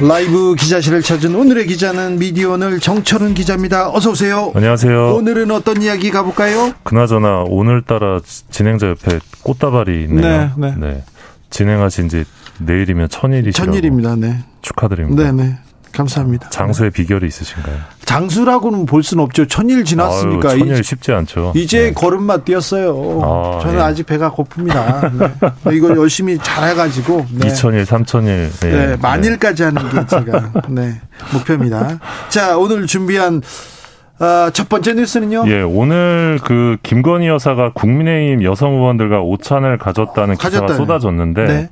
라이브 0.00 0.54
기자실을 0.56 1.00
찾은 1.00 1.34
오늘의 1.34 1.66
기자는 1.68 2.18
미디어오늘 2.18 2.80
정철은 2.80 3.32
기자입니다. 3.32 3.90
어서 3.90 4.10
오세요. 4.10 4.52
안녕하세요. 4.54 5.14
오늘은 5.14 5.50
어떤 5.50 5.80
이야기 5.80 6.10
가볼까요? 6.10 6.74
그나저나 6.82 7.44
오늘따라 7.48 8.20
진행자 8.50 8.88
옆에 8.88 9.20
꽃다발이 9.42 10.02
있네요. 10.04 10.52
네, 10.56 10.70
네. 10.70 10.74
네. 10.78 11.04
진행하신 11.48 12.10
지 12.10 12.24
내일이면 12.58 13.08
천일이시라고. 13.08 13.72
천일입니다. 13.72 14.16
네. 14.16 14.44
축하드립니다. 14.60 15.32
네, 15.32 15.44
네. 15.44 15.58
감사합니다. 15.92 16.50
장수의 16.50 16.90
비결이 16.90 17.26
있으신가요? 17.26 17.76
장수라고는 18.06 18.86
볼 18.86 19.02
수는 19.02 19.22
없죠. 19.24 19.46
천일 19.46 19.84
지났으니까. 19.84 20.50
아유, 20.50 20.60
천일 20.60 20.82
쉽지 20.82 21.12
않죠. 21.12 21.52
이제 21.54 21.86
네. 21.86 21.92
걸음마 21.92 22.38
뛰었어요. 22.38 23.20
아, 23.22 23.58
저는 23.62 23.78
예. 23.78 23.82
아직 23.82 24.06
배가 24.06 24.30
고픕니다. 24.32 25.18
네. 25.68 25.76
이거 25.76 25.94
열심히 25.96 26.38
잘 26.38 26.68
해가지고. 26.70 27.26
네. 27.32 27.48
2천일, 27.48 27.84
3천일. 27.84 28.50
네. 28.60 28.70
네. 28.70 28.96
만일까지 29.02 29.64
하는 29.64 29.82
게 29.90 30.06
제가 30.06 30.52
네, 30.68 31.00
목표입니다. 31.34 31.98
자, 32.28 32.56
오늘 32.56 32.86
준비한 32.86 33.42
어, 34.18 34.50
첫 34.52 34.68
번째 34.68 34.94
뉴스는요? 34.94 35.44
예, 35.48 35.60
오늘 35.60 36.38
그 36.42 36.78
김건희 36.82 37.26
여사가 37.26 37.72
국민의힘 37.74 38.44
여성 38.44 38.74
의원들과 38.74 39.20
오찬을 39.20 39.78
가졌다는 39.78 40.36
기사가 40.36 40.74
쏟아졌는데 40.74 41.44
네. 41.44 41.68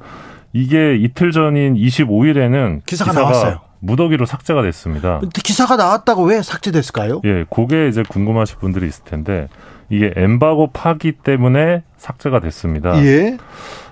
이게 0.52 0.96
이틀 0.96 1.32
전인 1.32 1.74
25일에는 1.74 2.84
기사가, 2.84 3.12
기사가 3.12 3.12
나왔어요. 3.12 3.60
무더기로 3.84 4.26
삭제가 4.26 4.62
됐습니다. 4.62 5.20
기사가 5.32 5.76
나왔다고 5.76 6.24
왜 6.24 6.42
삭제됐을까요? 6.42 7.20
예, 7.24 7.44
그게 7.50 7.88
이제 7.88 8.02
궁금하실 8.08 8.58
분들이 8.58 8.86
있을 8.86 9.04
텐데 9.04 9.48
이게 9.90 10.12
엠바고 10.16 10.70
파기 10.72 11.12
때문에 11.12 11.82
삭제가 11.96 12.40
됐습니다. 12.40 12.96
예. 13.04 13.36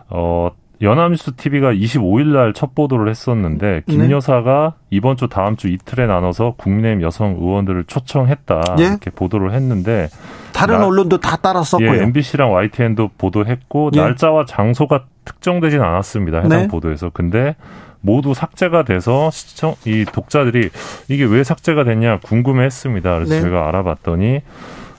어, 0.08 0.50
연합뉴스 0.82 1.32
TV가 1.36 1.72
25일 1.72 2.32
날 2.34 2.52
첫 2.54 2.74
보도를 2.74 3.08
했었는데 3.08 3.82
김 3.86 4.00
네. 4.00 4.10
여사가 4.10 4.74
이번 4.90 5.16
주 5.16 5.28
다음 5.28 5.56
주 5.56 5.68
이틀에 5.68 6.06
나눠서 6.06 6.54
국민의힘 6.56 7.02
여성 7.02 7.36
의원들을 7.40 7.84
초청했다 7.84 8.62
예? 8.80 8.84
이렇게 8.84 9.10
보도를 9.10 9.52
했는데 9.52 10.08
다른 10.52 10.80
나, 10.80 10.86
언론도 10.86 11.18
다 11.18 11.36
따랐었고요. 11.36 11.96
예, 11.98 12.02
MBC랑 12.02 12.52
YTN도 12.52 13.10
보도했고 13.16 13.90
예? 13.94 14.00
날짜와 14.00 14.44
장소가 14.46 15.04
특정되진 15.24 15.80
않았습니다. 15.80 16.38
해당 16.38 16.62
네? 16.62 16.68
보도에서. 16.68 17.10
근데 17.10 17.54
모두 18.03 18.34
삭제가 18.34 18.83
돼서 18.83 19.31
시청 19.31 19.75
이 19.86 20.05
독자들이 20.05 20.70
이게 21.08 21.25
왜 21.25 21.42
삭제가 21.42 21.84
됐냐 21.84 22.19
궁금해했습니다. 22.19 23.14
그래서 23.14 23.34
네. 23.34 23.41
저희가 23.41 23.69
알아봤더니 23.69 24.42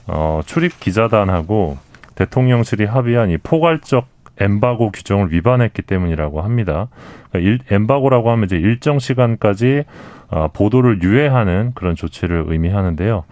어, 0.06 0.40
출입 0.44 0.80
기자단하고 0.80 1.78
대통령실이 2.16 2.84
합의한 2.84 3.30
이 3.30 3.38
포괄적 3.38 4.06
엠바고 4.40 4.90
규정을 4.90 5.32
위반했기 5.32 5.82
때문이라고 5.82 6.42
합니다. 6.42 6.88
일, 7.34 7.60
엠바고라고 7.70 8.30
하면 8.32 8.44
이제 8.46 8.56
일정 8.56 8.98
시간까지 8.98 9.84
어, 10.28 10.48
보도를 10.52 11.02
유예하는 11.02 11.72
그런 11.74 11.94
조치를 11.94 12.44
의미하는데요. 12.48 13.24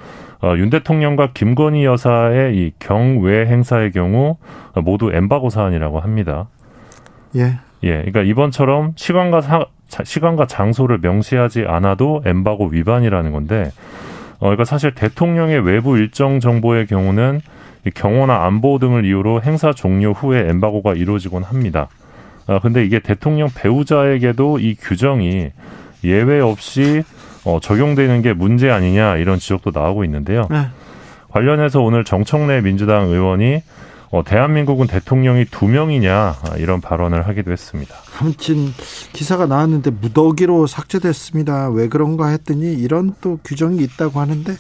어, 0.43 0.55
윤 0.57 0.71
대통령과 0.71 1.31
김건희 1.35 1.85
여사의 1.85 2.57
이 2.57 2.73
경외 2.79 3.47
행사의 3.47 3.93
경우 3.93 4.37
모두 4.75 5.11
엠바고 5.13 5.51
사안이라고 5.51 6.01
합니다. 6.01 6.47
예. 7.37 7.59
예, 7.85 7.97
그러니까 7.97 8.23
이번처럼 8.23 8.93
시간과 8.97 9.41
사, 9.41 9.67
시간과 10.03 10.47
장소를 10.47 10.99
명시하지 11.03 11.65
않아도 11.67 12.23
엠바고 12.25 12.69
위반이라는 12.69 13.33
건데, 13.33 13.71
어, 14.37 14.47
그러니까 14.47 14.65
사실 14.65 14.95
대통령의 14.95 15.61
외부 15.61 15.99
일정 15.99 16.41
정보의 16.41 16.87
경우는 16.87 17.41
경호나 17.95 18.45
안보 18.45 18.79
등을 18.79 19.05
이유로 19.05 19.43
행사 19.43 19.73
종료 19.73 20.13
후에 20.13 20.49
엠바고가 20.49 20.95
이루어지곤 20.95 21.43
합니다. 21.43 21.89
아, 22.47 22.59
근데 22.61 22.85
이게 22.85 22.99
대통령 22.99 23.49
배우자에게도 23.55 24.59
이 24.61 24.75
규정이 24.75 25.51
예외 26.05 26.41
없이 26.41 27.03
어, 27.45 27.59
적용되는 27.61 28.23
게 28.23 28.33
문제 28.33 28.71
아니냐 28.71 29.17
이런 29.17 29.39
지적도 29.39 29.73
나오고 29.75 30.05
있는데요. 30.05 30.47
네. 30.51 30.67
관련해서 31.31 31.81
오늘 31.81 32.05
정청래 32.05 32.61
민주당 32.61 33.09
의원이 33.09 33.63
어, 34.13 34.23
대한민국은 34.23 34.87
대통령이 34.87 35.47
두 35.47 35.67
명이냐 35.67 36.15
아, 36.15 36.57
이런 36.59 36.83
발언을 36.83 37.27
하기도 37.27 37.51
했습니다. 37.51 37.97
아무튼 38.21 38.69
기사가 39.15 39.47
나왔는데 39.47 39.91
무더기로 39.91 40.67
삭제됐습니다. 40.67 41.71
왜 41.71 41.89
그런가 41.89 42.29
했더니 42.29 42.75
이런 42.75 43.15
또 43.23 43.39
규정이 43.43 43.79
있다고 43.79 44.21
하는데 44.21 44.55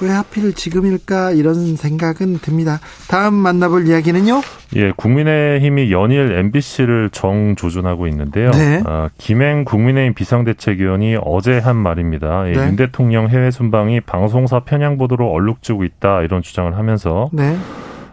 왜 0.00 0.10
하필 0.10 0.54
지금일까 0.54 1.32
이런 1.32 1.76
생각은 1.76 2.38
듭니다. 2.38 2.80
다음 3.08 3.34
만나볼 3.34 3.88
이야기는요? 3.88 4.40
예, 4.76 4.90
국민의힘이 4.96 5.92
연일 5.92 6.32
MBC를 6.32 7.10
정조준하고 7.10 8.06
있는데요. 8.08 8.50
네. 8.52 8.82
아, 8.86 9.10
김행 9.18 9.64
국민의힘 9.64 10.14
비상대책위원이 10.14 11.18
어제 11.22 11.58
한 11.58 11.76
말입니다. 11.76 12.48
예, 12.48 12.52
네. 12.52 12.66
윤 12.68 12.76
대통령 12.76 13.28
해외 13.28 13.50
순방이 13.50 14.00
방송사 14.00 14.60
편향 14.60 14.96
보도로 14.96 15.30
얼룩지고 15.30 15.84
있다 15.84 16.22
이런 16.22 16.40
주장을 16.40 16.74
하면서 16.76 17.28
네. 17.32 17.56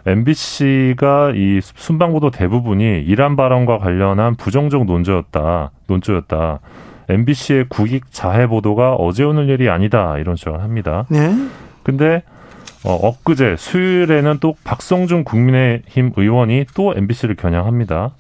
MBC가 0.05 1.31
이 1.35 1.59
순방 1.61 2.11
보도 2.11 2.29
대부분이 2.29 3.01
이란 3.01 3.35
발언과 3.35 3.77
관련한 3.77 4.35
부정적 4.35 4.85
논조였다. 4.85 5.71
논조였다. 5.87 6.59
MBC의 7.09 7.65
국익 7.69 8.11
자해 8.11 8.47
보도가 8.47 8.95
어제 8.95 9.23
오늘 9.23 9.49
일이 9.49 9.69
아니다. 9.69 10.17
이런 10.17 10.35
주장을 10.35 10.61
합니다. 10.61 11.05
네. 11.09 11.33
근데 11.83 12.23
어, 12.85 12.95
엊그제 12.95 13.55
수요일에는 13.57 14.37
또 14.41 14.55
박성준 14.63 15.23
국민의힘 15.23 16.11
의원이 16.17 16.65
또 16.75 16.93
MBC를 16.95 17.35
겨냥합니다. 17.35 18.11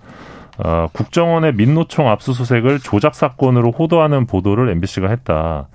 어, 0.59 0.87
국정원의 0.93 1.55
민노총 1.55 2.07
압수수색을 2.07 2.79
조작 2.79 3.15
사건으로 3.15 3.71
호도하는 3.71 4.25
보도를 4.25 4.69
MBC가 4.69 5.09
했다. 5.09 5.67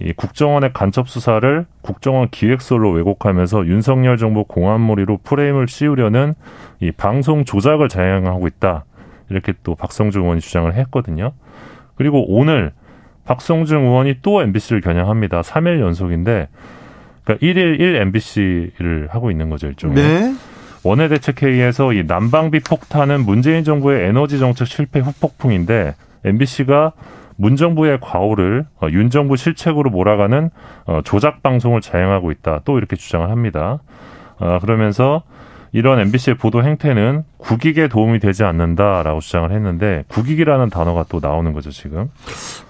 이 0.00 0.12
국정원의 0.12 0.72
간첩 0.74 1.08
수사를 1.08 1.64
국정원 1.80 2.28
기획설로 2.30 2.90
왜곡하면서 2.90 3.66
윤석열 3.66 4.18
정부 4.18 4.44
공안몰이로 4.44 5.18
프레임을 5.24 5.68
씌우려는 5.68 6.34
이 6.80 6.92
방송 6.92 7.44
조작을 7.44 7.88
자행하고 7.88 8.46
있다. 8.46 8.84
이렇게 9.30 9.54
또 9.62 9.74
박성중 9.74 10.22
의원이 10.22 10.40
주장을 10.40 10.72
했거든요. 10.72 11.32
그리고 11.94 12.24
오늘 12.28 12.72
박성중 13.24 13.86
의원이 13.86 14.16
또 14.22 14.42
MBC를 14.42 14.82
겨냥합니다. 14.82 15.40
3일 15.40 15.80
연속인데 15.80 16.48
그러니까 17.24 17.44
1일 17.44 17.80
1 17.80 17.96
MBC를 17.96 19.08
하고 19.10 19.30
있는 19.30 19.50
거죠, 19.50 19.66
일종의. 19.66 19.96
네. 19.96 20.34
원내대책회의에서 20.84 21.94
이 21.94 22.04
난방비 22.06 22.60
폭탄은 22.60 23.24
문재인 23.24 23.64
정부의 23.64 24.08
에너지 24.08 24.38
정책 24.38 24.68
실패 24.68 25.00
후폭풍인데 25.00 25.94
MBC가 26.24 26.92
문정부의 27.36 27.98
과오를 28.00 28.66
어, 28.82 28.88
윤 28.90 29.10
정부 29.10 29.36
실책으로 29.36 29.90
몰아가는 29.90 30.50
어, 30.86 31.00
조작 31.04 31.42
방송을 31.42 31.80
자행하고 31.80 32.30
있다. 32.30 32.60
또 32.64 32.78
이렇게 32.78 32.96
주장을 32.96 33.28
합니다. 33.30 33.80
어, 34.38 34.58
그러면서 34.60 35.22
이런 35.76 35.98
MBC의 35.98 36.38
보도 36.38 36.64
행태는 36.64 37.24
국익에 37.36 37.88
도움이 37.88 38.18
되지 38.18 38.44
않는다라고 38.44 39.20
주장을 39.20 39.52
했는데 39.52 40.04
국익이라는 40.08 40.70
단어가 40.70 41.04
또 41.06 41.20
나오는 41.20 41.52
거죠 41.52 41.70
지금. 41.70 42.08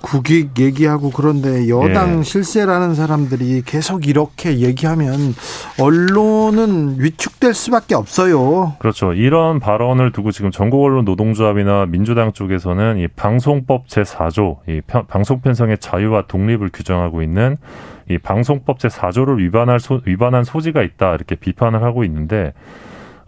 국익 0.00 0.58
얘기하고 0.58 1.12
그런데 1.12 1.68
여당 1.68 2.18
예. 2.18 2.22
실세라는 2.24 2.96
사람들이 2.96 3.62
계속 3.64 4.08
이렇게 4.08 4.58
얘기하면 4.58 5.36
언론은 5.80 6.96
위축될 6.98 7.54
수밖에 7.54 7.94
없어요. 7.94 8.74
그렇죠. 8.80 9.12
이런 9.12 9.60
발언을 9.60 10.10
두고 10.10 10.32
지금 10.32 10.50
전국 10.50 10.82
언론 10.82 11.04
노동조합이나 11.04 11.86
민주당 11.86 12.32
쪽에서는 12.32 12.98
이 12.98 13.06
방송법 13.06 13.86
제 13.86 14.02
4조 14.02 14.56
이 14.68 14.80
방송 14.80 15.40
편성의 15.42 15.78
자유와 15.78 16.24
독립을 16.26 16.70
규정하고 16.72 17.22
있는 17.22 17.56
이 18.10 18.18
방송법 18.18 18.80
제 18.80 18.88
4조를 18.88 19.38
위반할 19.38 19.78
소, 19.78 20.00
위반한 20.04 20.42
소지가 20.42 20.82
있다 20.82 21.14
이렇게 21.14 21.36
비판을 21.36 21.84
하고 21.84 22.02
있는데 22.02 22.52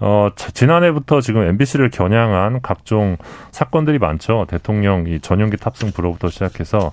어, 0.00 0.29
지난해부터 0.37 1.21
지금 1.21 1.43
MBC를 1.43 1.91
겨냥한 1.91 2.61
각종 2.62 3.17
사건들이 3.50 3.99
많죠. 3.99 4.47
대통령 4.49 5.06
이 5.09 5.21
전용기 5.21 5.56
탑승 5.56 5.91
불허부터 5.91 6.29
시작해서 6.29 6.93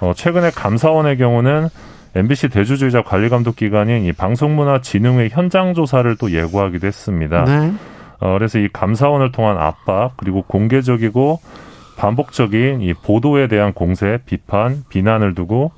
어, 0.00 0.12
최근에 0.14 0.50
감사원의 0.50 1.18
경우는 1.18 1.68
MBC 2.14 2.48
대주주이자 2.48 3.02
관리감독 3.02 3.56
기관인 3.56 4.04
이 4.04 4.12
방송문화진흥회 4.12 5.28
현장 5.30 5.74
조사를 5.74 6.16
또 6.16 6.30
예고하기도 6.30 6.86
했습니다. 6.86 7.44
네. 7.44 7.72
어, 8.20 8.32
그래서 8.34 8.58
이 8.58 8.68
감사원을 8.72 9.32
통한 9.32 9.58
압박 9.58 10.16
그리고 10.16 10.42
공개적이고 10.42 11.40
반복적인 11.96 12.80
이 12.80 12.94
보도에 12.94 13.48
대한 13.48 13.72
공세, 13.72 14.18
비판, 14.24 14.84
비난을 14.88 15.34
두고 15.34 15.72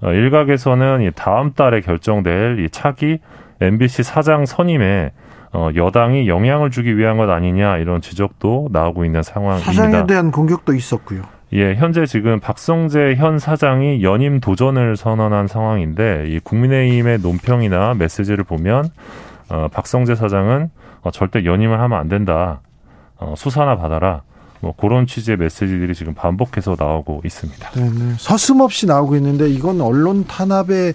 어, 0.00 0.12
일각에서는 0.12 1.02
이 1.02 1.10
다음 1.14 1.52
달에 1.52 1.80
결정될 1.80 2.60
이 2.60 2.70
차기 2.70 3.18
MBC 3.60 4.02
사장 4.02 4.46
선임에 4.46 5.12
어, 5.54 5.70
여당이 5.74 6.28
영향을 6.28 6.70
주기 6.70 6.98
위한 6.98 7.16
것 7.16 7.30
아니냐 7.30 7.78
이런 7.78 8.00
지적도 8.00 8.68
나오고 8.72 9.04
있는 9.04 9.22
상황입니다. 9.22 9.72
사장에 9.72 10.04
대한 10.06 10.32
공격도 10.32 10.74
있었고요. 10.74 11.22
예, 11.52 11.76
현재 11.76 12.04
지금 12.06 12.40
박성재 12.40 13.14
현 13.16 13.38
사장이 13.38 14.02
연임 14.02 14.40
도전을 14.40 14.96
선언한 14.96 15.46
상황인데 15.46 16.24
이 16.26 16.40
국민의힘의 16.40 17.20
논평이나 17.20 17.94
메시지를 17.94 18.42
보면 18.42 18.88
어, 19.48 19.68
박성재 19.72 20.16
사장은 20.16 20.70
어, 21.02 21.12
절대 21.12 21.44
연임을 21.44 21.78
하면 21.78 21.98
안 22.00 22.08
된다. 22.08 22.60
어, 23.16 23.34
수사나 23.36 23.76
받아라. 23.76 24.22
뭐 24.58 24.74
그런 24.76 25.06
취지의 25.06 25.36
메시지들이 25.36 25.94
지금 25.94 26.14
반복해서 26.14 26.74
나오고 26.76 27.20
있습니다. 27.24 27.70
네, 27.72 27.82
네. 27.82 28.14
서슴없이 28.16 28.86
나오고 28.86 29.14
있는데 29.16 29.48
이건 29.48 29.80
언론 29.80 30.24
탄압의 30.24 30.94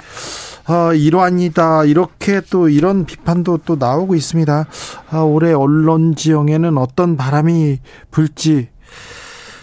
어, 0.69 0.93
일환이다 0.93 1.85
이렇게 1.85 2.41
또 2.51 2.69
이런 2.69 3.05
비판도 3.05 3.59
또 3.65 3.75
나오고 3.75 4.13
있습니다. 4.13 4.67
아, 5.09 5.17
올해 5.19 5.51
언론 5.51 6.15
지형에는 6.15 6.77
어떤 6.77 7.17
바람이 7.17 7.79
불지 8.11 8.69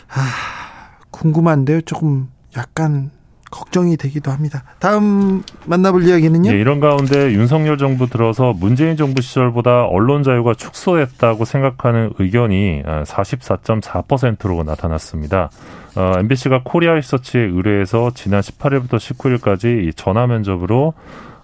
아, 0.08 0.96
궁금한데요. 1.10 1.82
조금 1.82 2.28
약간 2.56 3.10
걱정이 3.52 3.96
되기도 3.96 4.32
합니다. 4.32 4.64
다음 4.80 5.44
만나볼 5.66 6.04
이야기는요? 6.04 6.50
예, 6.50 6.58
이런 6.58 6.80
가운데 6.80 7.32
윤석열 7.32 7.78
정부 7.78 8.08
들어서 8.08 8.52
문재인 8.52 8.96
정부 8.96 9.22
시절보다 9.22 9.84
언론 9.86 10.24
자유가 10.24 10.54
축소됐다고 10.54 11.44
생각하는 11.44 12.12
의견이 12.18 12.82
44.4%로 12.84 14.64
나타났습니다. 14.64 15.50
어, 15.96 16.18
MBC가 16.18 16.60
코리아 16.64 16.94
리서치에 16.94 17.40
의뢰해서 17.40 18.10
지난 18.14 18.40
18일부터 18.40 18.96
19일까지 18.96 19.96
전화 19.96 20.26
면접으로 20.26 20.94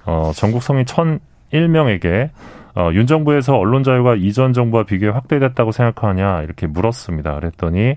어, 0.05 0.33
전국 0.35 0.63
성인 0.63 0.85
1,001명에게 0.85 2.31
어, 2.75 2.91
윤 2.93 3.07
정부에서 3.07 3.57
언론 3.57 3.83
자유가 3.83 4.15
이전 4.15 4.53
정부와 4.53 4.85
비교해 4.85 5.13
확대됐다고 5.13 5.73
생각하냐 5.73 6.43
이렇게 6.43 6.67
물었습니다. 6.67 7.35
그랬더니 7.35 7.97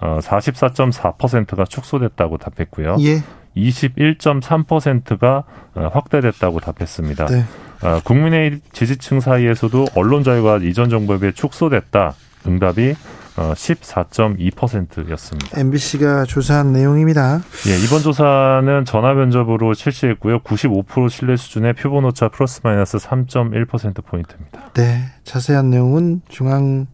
어, 0.00 0.18
44.4%가 0.20 1.64
축소됐다고 1.64 2.38
답했고요. 2.38 2.96
예. 3.00 3.22
21.3%가 3.56 5.44
어, 5.74 5.90
확대됐다고 5.92 6.60
답했습니다. 6.60 7.26
네. 7.26 7.44
어, 7.82 8.00
국민의 8.04 8.60
지지층 8.72 9.20
사이에서도 9.20 9.86
언론 9.94 10.22
자유가 10.22 10.58
이전 10.58 10.88
정부에 10.90 11.18
비해 11.18 11.32
축소됐다. 11.32 12.14
응답이 12.46 12.94
14.2%였습니다. 13.36 15.56
어, 15.56 15.60
MBC가 15.60 16.24
조사한 16.24 16.72
내용입니다. 16.72 17.40
예, 17.68 17.84
이번 17.84 18.02
조사는 18.02 18.84
전화 18.84 19.14
면접으로 19.14 19.74
실시했고요. 19.74 20.40
95% 20.40 21.08
신뢰 21.08 21.36
수준의 21.36 21.74
표본 21.74 22.04
오차 22.06 22.28
플러스 22.28 22.60
마이너스 22.62 22.98
3.1% 22.98 24.04
포인트입니다. 24.04 24.70
네, 24.74 25.04
자세한 25.24 25.70
내용은 25.70 26.22
중앙 26.28 26.86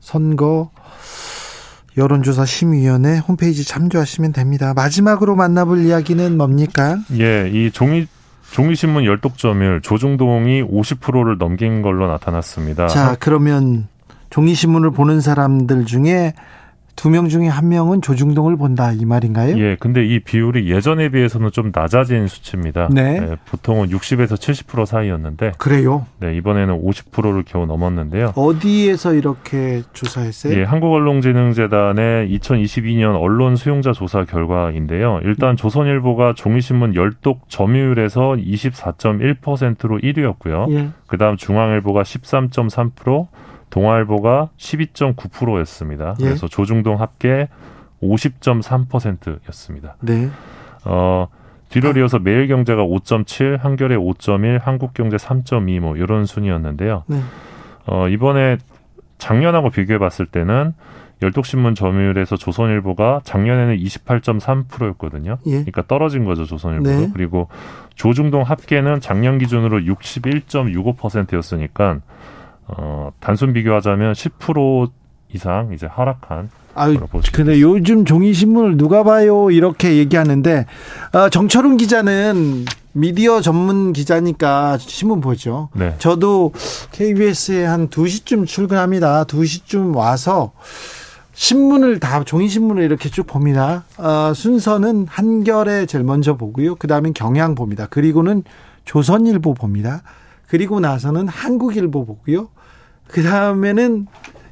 선거 0.00 0.70
여론조사 1.96 2.44
심의위원회 2.44 3.18
홈페이지 3.18 3.64
참조하시면 3.64 4.32
됩니다. 4.32 4.74
마지막으로 4.74 5.34
만나볼 5.34 5.84
이야기는 5.84 6.36
뭡니까? 6.36 6.98
예, 7.18 7.48
이 7.50 7.70
종이 7.70 8.06
종이신문 8.52 9.04
열독점율 9.04 9.80
조중동이 9.82 10.62
50%를 10.62 11.36
넘긴 11.38 11.82
걸로 11.82 12.06
나타났습니다. 12.06 12.86
자, 12.86 13.16
그러면 13.18 13.88
종이신문을 14.30 14.90
보는 14.90 15.20
사람들 15.20 15.84
중에 15.86 16.32
두명 16.96 17.28
중에 17.28 17.46
한 17.46 17.68
명은 17.68 18.00
조중동을 18.00 18.56
본다 18.56 18.90
이 18.90 19.04
말인가요? 19.04 19.56
예, 19.58 19.76
근데 19.78 20.04
이 20.04 20.18
비율이 20.18 20.68
예전에 20.70 21.10
비해서는 21.10 21.52
좀 21.52 21.70
낮아진 21.72 22.26
수치입니다. 22.26 22.88
네. 22.90 23.20
네 23.20 23.36
보통은 23.44 23.90
60에서 23.90 24.32
70% 24.32 24.86
사이였는데 24.86 25.52
그래요? 25.58 26.06
네, 26.18 26.34
이번에는 26.36 26.82
50%를 26.82 27.44
겨우 27.46 27.66
넘었는데요. 27.66 28.32
어디에서 28.34 29.12
이렇게 29.12 29.82
조사했어요? 29.92 30.58
예, 30.58 30.64
한국언론진흥재단의 30.64 32.30
2022년 32.38 33.20
언론 33.20 33.56
수용자 33.56 33.92
조사 33.92 34.24
결과인데요. 34.24 35.20
일단 35.22 35.56
조선일보가 35.56 36.32
종이신문 36.34 36.94
열독 36.94 37.48
점유율에서 37.48 38.36
24.1%로 38.38 39.98
1위였고요. 39.98 40.72
예. 40.72 40.88
그다음 41.06 41.36
중앙일보가 41.36 42.02
13.3%, 42.02 43.26
동아일보가 43.70 44.50
12.9%였습니다. 44.56 46.14
예. 46.20 46.24
그래서 46.24 46.48
조중동 46.48 47.00
합계 47.00 47.48
50.3%였습니다. 48.02 49.96
네. 50.00 50.28
어, 50.84 51.28
뒤를 51.68 51.96
이어서 51.96 52.18
매일경제가 52.18 52.84
5.7, 52.84 53.58
한겨레 53.58 53.96
5.1, 53.96 54.60
한국경제 54.62 55.16
3.2 55.16 55.80
뭐 55.80 55.96
이런 55.96 56.26
순이었는데요. 56.26 57.04
네. 57.06 57.20
어, 57.86 58.08
이번에 58.08 58.58
작년하고 59.18 59.70
비교해 59.70 59.98
봤을 59.98 60.26
때는 60.26 60.74
열독신문 61.22 61.74
점유율에서 61.74 62.36
조선일보가 62.36 63.22
작년에는 63.24 63.78
28.3%였거든요. 63.78 65.38
예. 65.46 65.52
그러니까 65.52 65.82
떨어진 65.86 66.26
거죠, 66.26 66.44
조선일보도. 66.44 66.90
네. 66.90 67.08
그리고 67.12 67.48
조중동 67.94 68.42
합계는 68.42 69.00
작년 69.00 69.38
기준으로 69.38 69.78
61.65%였으니까 69.80 72.00
어, 72.68 73.10
단순 73.20 73.52
비교하자면 73.52 74.12
10% 74.12 74.90
이상 75.32 75.72
이제 75.72 75.86
하락한 75.86 76.50
아유, 76.74 76.98
근데 77.32 77.60
요즘 77.60 78.04
종이 78.04 78.34
신문을 78.34 78.76
누가 78.76 79.02
봐요 79.02 79.50
이렇게 79.50 79.96
얘기하는데 79.96 80.66
어, 81.12 81.28
정철훈 81.30 81.78
기자는 81.78 82.66
미디어 82.92 83.40
전문 83.40 83.92
기자니까 83.92 84.78
신문 84.78 85.20
보죠. 85.20 85.68
네. 85.74 85.94
저도 85.98 86.52
KBS에 86.92 87.64
한 87.64 87.88
2시쯤 87.88 88.46
출근합니다. 88.46 89.24
2시쯤 89.24 89.94
와서 89.94 90.52
신문을 91.32 92.00
다 92.00 92.24
종이 92.24 92.48
신문을 92.48 92.82
이렇게 92.82 93.10
쭉 93.10 93.26
봅니다. 93.26 93.84
어, 93.98 94.32
순서는 94.34 95.06
한겨레 95.08 95.86
제일 95.86 96.04
먼저 96.04 96.36
보고요. 96.36 96.76
그다음에 96.76 97.12
경향 97.14 97.54
봅니다. 97.54 97.86
그리고는 97.88 98.44
조선일보 98.86 99.54
봅니다. 99.54 100.02
그리고 100.46 100.80
나서는 100.80 101.28
한국일보 101.28 102.06
보고요. 102.06 102.48
그 103.08 103.22
다음에는 103.22 104.06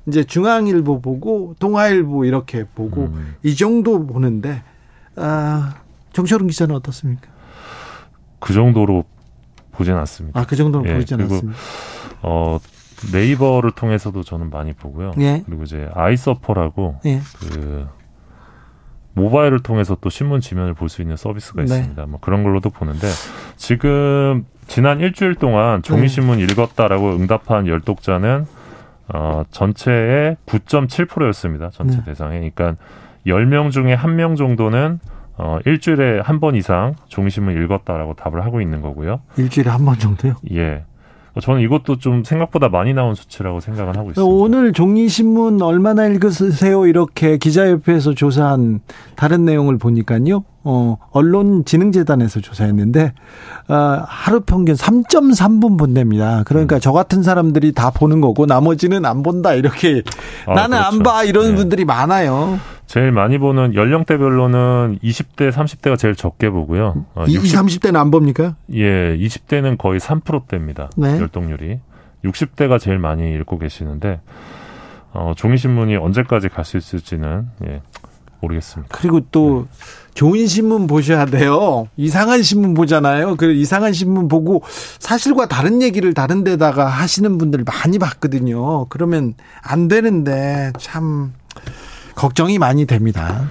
이제 0.06 0.24
중앙일보 0.24 1.00
보고 1.00 1.54
동아일보 1.58 2.24
이렇게 2.24 2.64
보고 2.64 3.04
음. 3.04 3.36
이 3.42 3.54
정도 3.54 4.06
보는데 4.06 4.62
아, 5.16 5.76
정철은 6.12 6.46
기자는 6.46 6.74
어떻습니까? 6.74 7.28
그 8.38 8.52
정도로 8.52 9.04
보진 9.72 9.94
않습니다. 9.94 10.40
아, 10.40 10.46
그 10.46 10.56
정도로 10.56 10.88
예, 10.88 10.94
보진 10.94 11.20
않습니다. 11.20 11.58
어, 12.22 12.58
네이버를 13.12 13.72
통해서도 13.72 14.22
저는 14.22 14.50
많이 14.50 14.72
보고요. 14.72 15.12
예. 15.18 15.42
그리고 15.44 15.64
이제 15.64 15.88
아이서퍼라고 15.94 17.00
예. 17.06 17.20
그 17.38 17.86
모바일을 19.14 19.60
통해서 19.60 19.96
또 20.00 20.10
신문 20.10 20.40
지면을 20.40 20.74
볼 20.74 20.88
수 20.88 21.02
있는 21.02 21.16
서비스가 21.16 21.62
네. 21.62 21.64
있습니다. 21.64 22.06
뭐 22.06 22.18
그런 22.20 22.42
걸로도 22.42 22.70
보는데 22.70 23.06
지금 23.56 24.44
지난 24.66 25.00
일주일 25.00 25.34
동안 25.36 25.82
종이신문 25.82 26.38
네. 26.38 26.44
읽었다라고 26.44 27.14
응답한 27.16 27.66
열독자는 27.66 28.46
어, 29.14 29.42
전체의 29.50 30.36
9.7%였습니다. 30.46 31.70
전체 31.70 31.98
네. 31.98 32.04
대상에. 32.04 32.38
그러니까 32.38 32.76
10명 33.26 33.70
중에 33.70 33.96
1명 33.96 34.36
정도는 34.36 34.98
어, 35.36 35.58
일주일에 35.66 36.20
한 36.20 36.40
번 36.40 36.54
이상 36.54 36.94
종이신문 37.08 37.60
읽었다라고 37.64 38.14
답을 38.14 38.44
하고 38.44 38.60
있는 38.60 38.80
거고요. 38.80 39.20
일주일에 39.36 39.70
한 39.70 39.84
번 39.84 39.98
정도요? 39.98 40.34
예. 40.52 40.84
어, 41.34 41.40
저는 41.40 41.62
이것도 41.62 41.98
좀 41.98 42.22
생각보다 42.22 42.68
많이 42.68 42.94
나온 42.94 43.14
수치라고 43.14 43.60
생각을 43.60 43.96
하고 43.96 44.10
있습니다. 44.10 44.22
오늘 44.24 44.72
종이신문 44.72 45.62
얼마나 45.62 46.06
읽으세요? 46.06 46.86
이렇게 46.86 47.38
기자협회에서 47.38 48.14
조사한 48.14 48.80
다른 49.16 49.44
내용을 49.44 49.78
보니까요. 49.78 50.44
어, 50.66 50.96
언론진흥재단에서 51.10 52.40
조사했는데, 52.40 53.12
어, 53.68 54.02
하루 54.06 54.40
평균 54.40 54.74
3.3분 54.74 55.76
본답니다. 55.78 56.42
그러니까 56.46 56.76
음. 56.76 56.80
저 56.80 56.92
같은 56.92 57.22
사람들이 57.22 57.72
다 57.72 57.90
보는 57.90 58.22
거고, 58.22 58.46
나머지는 58.46 59.04
안 59.04 59.22
본다, 59.22 59.52
이렇게. 59.52 60.02
아, 60.46 60.54
나는 60.54 60.78
그렇죠. 60.78 60.96
안 60.96 61.02
봐, 61.02 61.24
이런 61.24 61.50
네. 61.50 61.54
분들이 61.56 61.84
많아요. 61.84 62.58
제일 62.86 63.12
많이 63.12 63.38
보는 63.38 63.74
연령대별로는 63.74 64.98
20대, 65.02 65.50
30대가 65.50 65.98
제일 65.98 66.14
적게 66.14 66.50
보고요. 66.50 67.06
어, 67.14 67.24
60, 67.28 67.58
30대는 67.58 67.96
안 67.96 68.10
봅니까? 68.10 68.56
예, 68.72 69.16
20대는 69.16 69.78
거의 69.78 69.98
3%대입니다. 70.00 70.90
네. 70.96 71.18
열동률이. 71.18 71.80
60대가 72.24 72.78
제일 72.78 72.98
많이 72.98 73.34
읽고 73.34 73.58
계시는데, 73.58 74.20
어, 75.12 75.32
종이신문이 75.36 75.96
언제까지 75.96 76.48
갈 76.48 76.64
수 76.64 76.76
있을지는, 76.76 77.48
예, 77.66 77.80
모르겠습니다. 78.40 78.94
그리고 78.96 79.20
또 79.30 79.66
네. 79.70 79.78
좋은 80.14 80.46
신문 80.46 80.86
보셔야 80.86 81.24
돼요. 81.26 81.88
이상한 81.96 82.42
신문 82.42 82.74
보잖아요. 82.74 83.36
그 83.36 83.52
이상한 83.52 83.92
신문 83.92 84.28
보고 84.28 84.62
사실과 84.98 85.46
다른 85.46 85.82
얘기를 85.82 86.12
다른 86.14 86.44
데다가 86.44 86.86
하시는 86.86 87.36
분들 87.38 87.64
많이 87.64 87.98
봤거든요. 87.98 88.86
그러면 88.90 89.34
안 89.62 89.88
되는데 89.88 90.72
참 90.78 91.32
걱정이 92.14 92.58
많이 92.58 92.86
됩니다. 92.86 93.42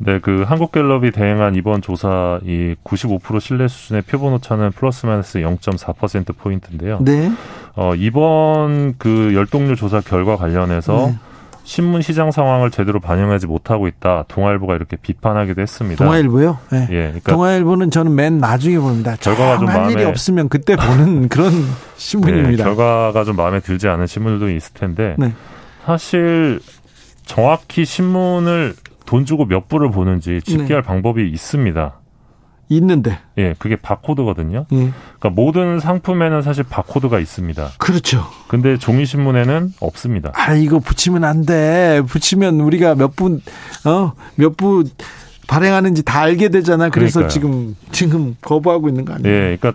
네, 0.00 0.20
그 0.20 0.44
한국갤럽이 0.46 1.10
대행한 1.10 1.56
이번 1.56 1.82
조사 1.82 2.38
이 2.44 2.76
95% 2.84 3.40
신뢰 3.40 3.66
수준의 3.66 4.02
표본 4.02 4.32
오차는 4.34 4.70
플러스 4.72 5.06
마이너스 5.06 5.40
0.4% 5.40 6.36
포인트인데요. 6.36 6.98
네. 7.00 7.32
어, 7.74 7.94
이번 7.96 8.94
그 8.98 9.34
열동률 9.34 9.74
조사 9.76 10.00
결과 10.00 10.36
관련해서 10.36 11.08
네. 11.08 11.18
신문 11.64 12.00
시장 12.00 12.30
상황을 12.30 12.70
제대로 12.70 12.98
반영하지 12.98 13.46
못하고 13.46 13.88
있다. 13.88 14.24
동아일보가 14.28 14.74
이렇게 14.74 14.96
비판하기도 14.96 15.60
했습니다. 15.60 16.02
동아일보요? 16.02 16.58
네. 16.70 16.86
예, 16.90 16.96
그러니까 17.08 17.32
동아일보는 17.32 17.90
저는 17.90 18.14
맨 18.14 18.38
나중에 18.38 18.78
봅니다. 18.78 19.16
결과가 19.20 19.58
좀 19.58 19.66
마음에 19.66 19.92
일이 19.92 20.04
없으면 20.04 20.48
그때 20.48 20.76
보는 20.76 21.28
그런 21.28 21.52
신문입니다. 21.96 22.50
네, 22.50 22.62
결과가 22.62 23.24
좀 23.24 23.36
마음에 23.36 23.60
들지 23.60 23.86
않은 23.88 24.06
신문들도 24.06 24.50
있을 24.50 24.72
텐데 24.74 25.14
네. 25.18 25.34
사실 25.84 26.60
정확히 27.28 27.84
신문을 27.84 28.74
돈 29.06 29.24
주고 29.24 29.44
몇 29.44 29.68
부를 29.68 29.90
보는지 29.90 30.40
집계할 30.42 30.82
네. 30.82 30.86
방법이 30.86 31.28
있습니다. 31.28 31.94
있는데. 32.70 33.18
예, 33.38 33.54
그게 33.58 33.76
바코드거든요. 33.76 34.66
예. 34.72 34.76
그러니까 35.18 35.30
모든 35.30 35.78
상품에는 35.78 36.42
사실 36.42 36.64
바코드가 36.64 37.18
있습니다. 37.18 37.70
그렇죠. 37.78 38.26
근데 38.48 38.76
종이 38.76 39.06
신문에는 39.06 39.74
없습니다. 39.80 40.32
아, 40.34 40.54
이거 40.54 40.78
붙이면 40.78 41.24
안 41.24 41.46
돼. 41.46 42.02
붙이면 42.06 42.60
우리가 42.60 42.94
몇 42.94 43.14
분, 43.14 43.40
어, 43.86 44.12
몇부 44.34 44.84
발행하는지 45.46 46.02
다 46.02 46.20
알게 46.20 46.48
되잖아. 46.50 46.90
그래서 46.90 47.20
그러니까요. 47.20 47.28
지금, 47.28 47.76
지금 47.90 48.36
거부하고 48.42 48.88
있는 48.88 49.04
거 49.06 49.14
아니에요? 49.14 49.34
예, 49.34 49.56
그러니까 49.56 49.72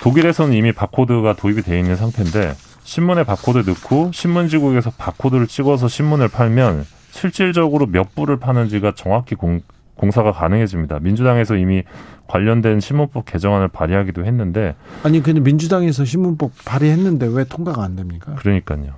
독일에서는 0.00 0.54
이미 0.54 0.70
바코드가 0.72 1.34
도입이 1.34 1.62
되어 1.62 1.78
있는 1.78 1.96
상태인데 1.96 2.54
신문에 2.90 3.22
바코드 3.22 3.58
넣고 3.58 4.10
신문지국에서 4.12 4.90
바코드를 4.90 5.46
찍어서 5.46 5.86
신문을 5.86 6.26
팔면 6.26 6.84
실질적으로 7.12 7.86
몇 7.86 8.16
부를 8.16 8.40
파는지가 8.40 8.94
정확히 8.96 9.36
공, 9.36 9.60
공사가 9.94 10.32
가능해집니다. 10.32 10.98
민주당에서 10.98 11.54
이미 11.54 11.84
관련된 12.26 12.80
신문법 12.80 13.26
개정안을 13.26 13.68
발의하기도 13.68 14.24
했는데 14.24 14.74
아니 15.04 15.22
근데 15.22 15.38
민주당에서 15.38 16.04
신문법 16.04 16.50
발의했는데 16.64 17.28
왜 17.28 17.44
통과가 17.44 17.80
안 17.80 17.94
됩니까? 17.94 18.34
그러니까요. 18.34 18.94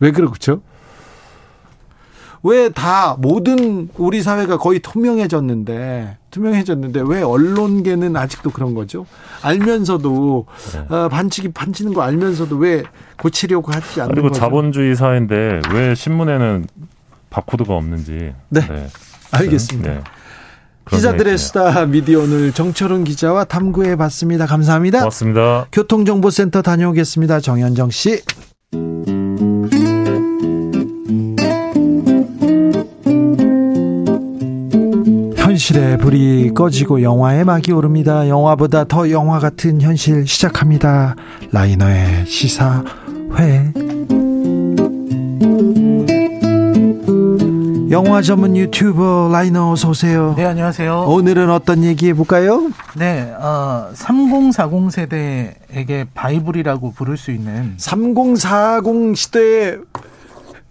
왜 0.00 0.10
그렇죠? 0.10 0.60
왜 2.42 2.68
다 2.70 3.16
모든 3.18 3.88
우리 3.96 4.22
사회가 4.22 4.58
거의 4.58 4.78
투명해졌는데 4.80 6.16
투명해졌는데 6.30 7.02
왜 7.06 7.22
언론계는 7.22 8.16
아직도 8.16 8.50
그런 8.50 8.74
거죠? 8.74 9.06
알면서도 9.42 10.46
네. 10.72 10.94
어, 10.94 11.08
반칙이 11.08 11.48
반치는 11.52 11.94
거 11.94 12.02
알면서도 12.02 12.56
왜 12.56 12.84
고치려고 13.20 13.72
하지 13.72 14.00
않는 14.00 14.14
그리고 14.14 14.28
거죠? 14.28 14.40
자본주의 14.40 14.94
사회인데 14.94 15.60
왜 15.72 15.94
신문에는 15.94 16.66
바코드가 17.30 17.74
없는지. 17.74 18.32
네. 18.48 18.60
네. 18.68 18.86
알겠습니다. 19.32 19.90
네. 19.90 20.00
기자들의 20.90 21.36
수다 21.36 21.84
미디어 21.86 22.20
오늘 22.20 22.52
정철은 22.52 23.04
기자와 23.04 23.44
탐구해 23.44 23.96
봤습니다. 23.96 24.46
감사합니다. 24.46 25.00
고맙습니다. 25.00 25.66
교통정보센터 25.72 26.62
다녀오겠습니다. 26.62 27.40
정현정 27.40 27.90
씨. 27.90 28.22
현실의 35.68 35.98
불이 35.98 36.54
꺼지고 36.54 37.02
영화의 37.02 37.44
막이 37.44 37.72
오릅니다. 37.72 38.26
영화보다 38.26 38.84
더 38.84 39.10
영화 39.10 39.38
같은 39.38 39.82
현실 39.82 40.26
시작합니다. 40.26 41.14
라이너의 41.52 42.24
시사회. 42.24 43.72
영화 47.90 48.22
전문 48.22 48.56
유튜버 48.56 49.28
라이너 49.30 49.72
어서 49.72 49.90
오세요. 49.90 50.32
네, 50.38 50.46
안녕하세요. 50.46 51.04
오늘은 51.06 51.50
어떤 51.50 51.84
얘기 51.84 52.08
해볼까요? 52.08 52.70
네, 52.96 53.30
어, 53.38 53.90
3040 53.92 54.90
세대에게 54.90 56.06
바이블이라고 56.14 56.92
부를 56.92 57.18
수 57.18 57.30
있는 57.30 57.74
3040 57.76 59.16
시대의 59.16 59.80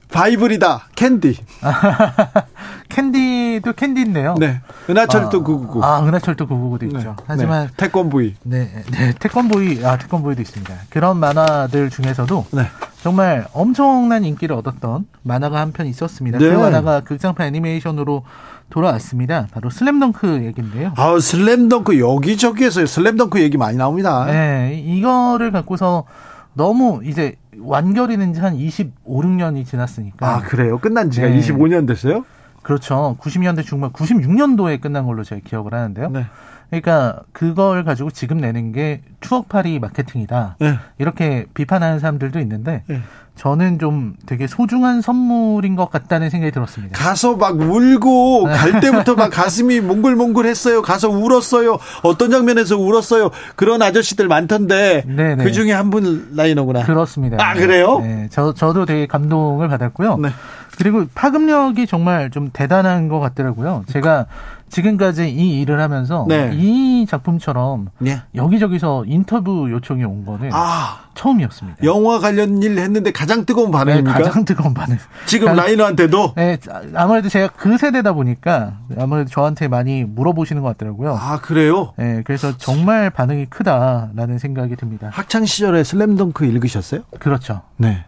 바이블이다. 0.10 0.88
캔디. 0.96 1.38
캔디도 3.02 3.74
캔디인데요. 3.74 4.36
네. 4.40 4.60
은하철도 4.90 5.28
아, 5.28 5.44
999. 5.44 5.84
아, 5.84 6.04
은하철도 6.04 6.48
999도 6.48 6.80
네. 6.92 6.98
있죠. 6.98 7.16
하지만 7.28 7.68
네. 7.68 7.74
태권브이. 7.78 8.34
네, 8.42 8.72
네, 8.92 9.14
태권브이. 9.20 9.86
아, 9.86 10.00
태권브이도 10.00 10.42
있습니다. 10.42 10.74
그런 10.90 11.18
만화들 11.18 11.92
중에서도 11.92 12.48
네. 12.54 12.64
정말 13.04 13.46
엄청난 13.54 14.26
인기를 14.26 14.56
얻었던 14.56 15.06
만화가 15.22 15.60
한 15.60 15.72
편 15.74 15.86
있었습니다. 15.86 16.40
그 16.40 16.44
네. 16.44 16.56
그 16.56 16.60
만화가 16.60 17.02
극장판 17.02 17.46
애니메이션으로 17.48 18.24
돌아왔습니다. 18.72 19.46
바로 19.52 19.70
슬램덩크 19.70 20.44
얘기인데요. 20.46 20.92
아, 20.98 21.20
슬램덩크 21.20 22.00
여기저기에서 22.00 22.84
슬램덩크 22.88 23.40
얘기 23.42 23.58
많이 23.58 23.78
나옵니다. 23.78 24.26
네, 24.26 24.74
이거를 24.84 25.52
갖고서 25.52 26.06
너무 26.54 27.02
이제 27.06 27.36
완결이 27.60 28.18
된지 28.18 28.40
한 28.40 28.56
25, 28.56 29.22
6년이 29.22 29.68
지났으니까. 29.68 30.28
아, 30.28 30.40
그래요? 30.42 30.80
끝난 30.80 31.12
지가 31.12 31.28
네. 31.28 31.40
25년 31.40 31.88
됐어요? 31.88 32.26
그렇죠. 32.68 33.16
90년대 33.22 33.66
중반, 33.66 33.94
96년도에 33.94 34.82
끝난 34.82 35.06
걸로 35.06 35.24
제가 35.24 35.40
기억을 35.46 35.74
하는데요. 35.74 36.10
네. 36.10 36.26
그러니까 36.70 37.22
그걸 37.32 37.86
가지고 37.86 38.12
지금 38.12 38.40
내는 38.40 38.74
게 38.74 39.02
추억팔이 39.22 39.80
마케팅이다. 39.80 40.58
네. 40.60 40.78
이렇게 40.98 41.46
비판하는 41.54 42.00
사람들도 42.00 42.40
있는데 42.42 42.84
네. 42.88 43.02
저는 43.36 43.80
좀 43.80 44.16
되게 44.26 44.48
소중한 44.48 45.02
선물인 45.02 45.78
것 45.78 45.90
같다는 45.90 46.30
생각이 46.30 46.52
들었습니다. 46.52 46.98
가서 46.98 47.38
막 47.38 47.58
울고 47.58 48.44
갈 48.44 48.82
때부터 48.82 49.16
막 49.16 49.30
가슴이 49.30 49.80
몽글몽글했어요. 49.80 50.82
가서 50.82 51.08
울었어요. 51.08 51.78
어떤 52.04 52.32
장면에서 52.32 52.78
울었어요. 52.78 53.30
그런 53.56 53.82
아저씨들 53.82 54.28
많던데 54.28 55.04
네네. 55.08 55.36
네. 55.36 55.44
그 55.46 55.54
중에 55.54 55.72
한 55.72 55.88
분 55.88 56.36
라이너구나. 56.36 56.84
그렇습니다. 56.84 57.38
아 57.40 57.54
그래요? 57.54 58.00
네, 58.00 58.28
저 58.30 58.54
저도 58.54 58.86
되게 58.86 59.08
감동을 59.08 59.70
받았고요. 59.70 60.18
네. 60.18 60.30
그리고 60.78 61.06
파급력이 61.14 61.88
정말 61.88 62.30
좀 62.30 62.50
대단한 62.54 63.08
것 63.08 63.20
같더라고요. 63.20 63.84
제가 63.88 64.28
지금까지 64.70 65.30
이 65.30 65.62
일을 65.62 65.80
하면서 65.80 66.26
네. 66.28 66.52
이 66.54 67.06
작품처럼 67.10 67.88
네. 68.00 68.22
여기저기서 68.36 69.06
인터뷰 69.08 69.72
요청이 69.72 70.04
온 70.04 70.26
거는 70.26 70.50
아, 70.54 71.06
처음이었습니다. 71.16 71.84
영화 71.84 72.20
관련 72.20 72.62
일 72.62 72.78
했는데 72.78 73.12
가장 73.12 73.46
뜨거운 73.46 73.72
반응입니까? 73.72 74.18
네, 74.18 74.24
가장 74.24 74.46
뜨거운 74.46 74.74
반응. 74.74 74.98
지금 75.26 75.56
라이너한테도? 75.56 76.34
네, 76.36 76.58
아무래도 76.94 77.30
제가 77.30 77.48
그 77.56 77.78
세대다 77.78 78.14
보니까 78.14 78.74
아무래도 79.00 79.30
저한테 79.30 79.68
많이 79.68 80.04
물어보시는 80.04 80.62
것 80.62 80.68
같더라고요. 80.70 81.18
아, 81.20 81.40
그래요? 81.40 81.94
네, 81.98 82.22
그래서 82.26 82.56
정말 82.58 83.10
반응이 83.10 83.46
크다라는 83.46 84.38
생각이 84.38 84.76
듭니다. 84.76 85.10
학창 85.12 85.46
시절에 85.46 85.84
슬램덩크 85.84 86.46
읽으셨어요? 86.46 87.02
그렇죠. 87.20 87.62
네. 87.78 88.04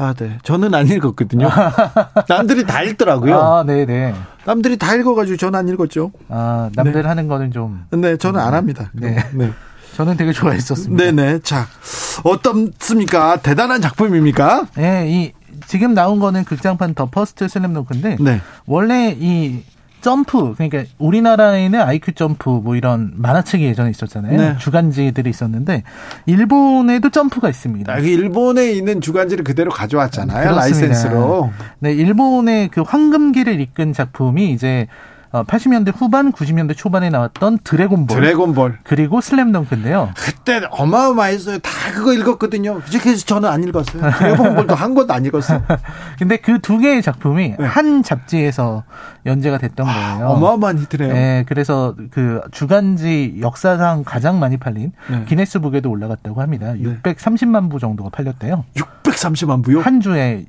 아, 0.00 0.14
네. 0.14 0.38
저는 0.44 0.74
안 0.74 0.88
읽었거든요. 0.88 1.50
남들이 2.26 2.64
다 2.64 2.82
읽더라고요. 2.82 3.38
아, 3.38 3.64
네네. 3.64 3.84
네. 3.84 4.14
남들이 4.46 4.78
다 4.78 4.94
읽어가지고 4.94 5.36
저는 5.36 5.58
안 5.58 5.68
읽었죠. 5.68 6.10
아, 6.30 6.70
남들 6.74 7.02
네. 7.02 7.08
하는 7.08 7.28
거는 7.28 7.52
좀. 7.52 7.84
네, 7.90 8.16
저는 8.16 8.40
안 8.40 8.54
합니다. 8.54 8.90
네. 8.94 9.22
네. 9.34 9.52
저는 9.96 10.16
되게 10.16 10.32
좋아했었습니다. 10.32 11.04
네네. 11.04 11.40
자, 11.40 11.66
어떻습니까? 12.24 13.36
대단한 13.42 13.82
작품입니까? 13.82 14.68
네, 14.76 15.06
이, 15.10 15.32
지금 15.66 15.92
나온 15.92 16.18
거는 16.18 16.44
극장판 16.44 16.94
더 16.94 17.04
퍼스트 17.04 17.46
슬램덩크인데. 17.46 18.16
네. 18.20 18.40
원래 18.64 19.14
이 19.18 19.62
점프 20.00 20.54
그러니까 20.54 20.84
우리나라에는 20.98 21.80
아이큐 21.80 22.12
점프 22.12 22.48
뭐 22.48 22.76
이런 22.76 23.12
만화책이 23.16 23.64
예전에 23.64 23.90
있었잖아요. 23.90 24.36
네. 24.36 24.56
주간지들이 24.58 25.28
있었는데 25.30 25.82
일본에도 26.26 27.10
점프가 27.10 27.48
있습니다. 27.48 27.92
아, 27.92 27.98
일본에 27.98 28.72
있는 28.72 29.00
주간지를 29.00 29.44
그대로 29.44 29.70
가져왔잖아요. 29.70 30.48
그렇습니다. 30.48 30.60
라이센스로. 30.60 31.50
네, 31.78 31.92
일본의 31.92 32.68
그 32.68 32.82
황금기를 32.82 33.60
이끈 33.60 33.92
작품이 33.92 34.52
이제 34.52 34.86
80년대 35.32 35.88
어, 35.88 35.92
후반, 35.96 36.32
90년대 36.32 36.76
초반에 36.76 37.10
나왔던 37.10 37.58
드래곤볼. 37.64 38.16
드래곤볼. 38.20 38.78
그리고 38.84 39.20
슬램덩크인데요. 39.20 40.10
그때 40.16 40.60
어마어마했어요. 40.70 41.58
다 41.58 41.70
그거 41.92 42.12
읽었거든요. 42.12 42.80
그래서 43.00 43.24
저는 43.26 43.48
안 43.48 43.62
읽었어요. 43.64 44.10
드래곤볼도 44.18 44.74
한 44.74 44.94
권도 44.94 45.12
안 45.12 45.24
읽었어요. 45.26 45.62
근데 46.18 46.36
그 46.36 46.60
두 46.60 46.78
개의 46.78 47.02
작품이 47.02 47.56
네. 47.58 47.64
한 47.66 48.02
잡지에서 48.02 48.84
연재가 49.26 49.58
됐던 49.58 49.88
아, 49.88 49.92
거예요. 50.18 50.28
어마어마한 50.28 50.78
히트네요. 50.78 51.12
네, 51.12 51.44
그래서 51.48 51.94
그 52.10 52.40
주간지 52.52 53.38
역사상 53.40 54.04
가장 54.04 54.38
많이 54.38 54.56
팔린 54.56 54.92
네. 55.10 55.24
기네스북에도 55.26 55.90
올라갔다고 55.90 56.40
합니다. 56.40 56.72
630만 56.74 57.70
부 57.70 57.78
정도가 57.80 58.10
팔렸대요. 58.10 58.64
630만 58.76 59.64
부요? 59.64 59.80
한 59.80 60.00
주에 60.00 60.44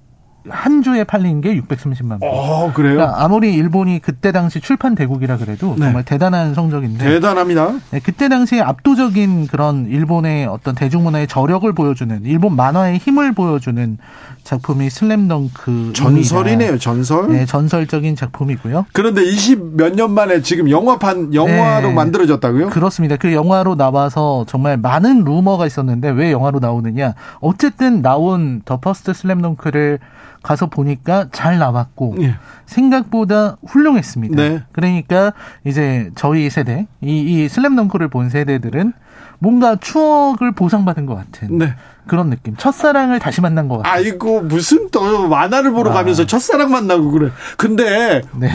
한 0.50 0.82
주에 0.82 1.04
팔린 1.04 1.40
게 1.42 1.56
630만 1.62 2.20
부. 2.20 2.26
어, 2.26 2.72
그래요? 2.74 2.96
그러니까 2.96 3.24
아무리 3.24 3.54
일본이 3.54 4.00
그때 4.00 4.32
당시 4.32 4.60
출판 4.60 4.96
대국이라 4.96 5.38
그래도 5.38 5.76
네. 5.78 5.86
정말 5.86 6.04
대단한 6.04 6.54
성적인데. 6.56 7.04
대단합니다. 7.04 7.74
네, 7.92 8.00
그때 8.04 8.28
당시에 8.28 8.60
압도적인 8.62 9.48
그런 9.48 9.86
일본의 9.88 10.48
어떤 10.48 10.74
대중문화의 10.74 11.28
저력을 11.28 11.72
보여주는 11.74 12.22
일본 12.24 12.56
만화의 12.56 12.98
힘을 12.98 13.34
보여주는 13.34 13.98
작품이 14.44 14.90
슬램덩크. 14.90 15.94
전설이네요, 15.94 16.80
전설. 16.80 17.28
네, 17.32 17.46
전설적인 17.46 18.16
작품이고요. 18.16 18.88
그런데 18.94 19.24
20 19.24 19.76
몇 19.78 19.92
년 19.92 20.12
만에 20.12 20.42
지금 20.42 20.70
영화판 20.72 21.34
영화로 21.34 21.90
네, 21.90 21.94
만들어졌다고요? 21.94 22.70
그렇습니다. 22.70 23.18
그 23.18 23.34
영화로 23.34 23.76
나와서 23.76 24.46
정말 24.48 24.78
많은 24.78 25.24
루머가 25.24 25.68
있었는데 25.68 26.10
왜 26.12 26.32
영화로 26.32 26.60
나오느냐? 26.60 27.14
어쨌든 27.42 28.02
나온 28.02 28.62
더 28.66 28.80
퍼스트 28.80 29.14
슬램덩크를 29.14 30.00
가서 30.44 30.68
보니까 30.68 31.28
잘 31.32 31.60
나왔고 31.60 32.16
예. 32.22 32.36
생각보다 32.66 33.58
훌륭했습니다. 33.68 34.36
네. 34.36 34.64
그러니까 34.72 35.34
이제 35.66 36.10
저희 36.16 36.50
세대 36.50 36.88
이, 37.02 37.20
이 37.20 37.48
슬램덩크를 37.48 38.08
본 38.08 38.30
세대들은 38.30 38.94
뭔가 39.40 39.76
추억을 39.76 40.52
보상받은 40.54 41.06
것 41.06 41.16
같은 41.16 41.58
네. 41.58 41.76
그런 42.08 42.30
느낌. 42.30 42.56
첫사랑을 42.56 43.20
다시 43.20 43.42
만난 43.42 43.68
것 43.68 43.78
같아요. 43.78 43.94
아이고 43.94 44.42
무슨 44.42 44.90
또 44.92 45.28
만화를 45.28 45.72
보러 45.72 45.92
아. 45.92 45.94
가면서 45.96 46.26
첫사랑 46.26 46.72
만나고 46.72 47.12
그래. 47.12 47.32
근데 47.58 48.22
네. 48.36 48.52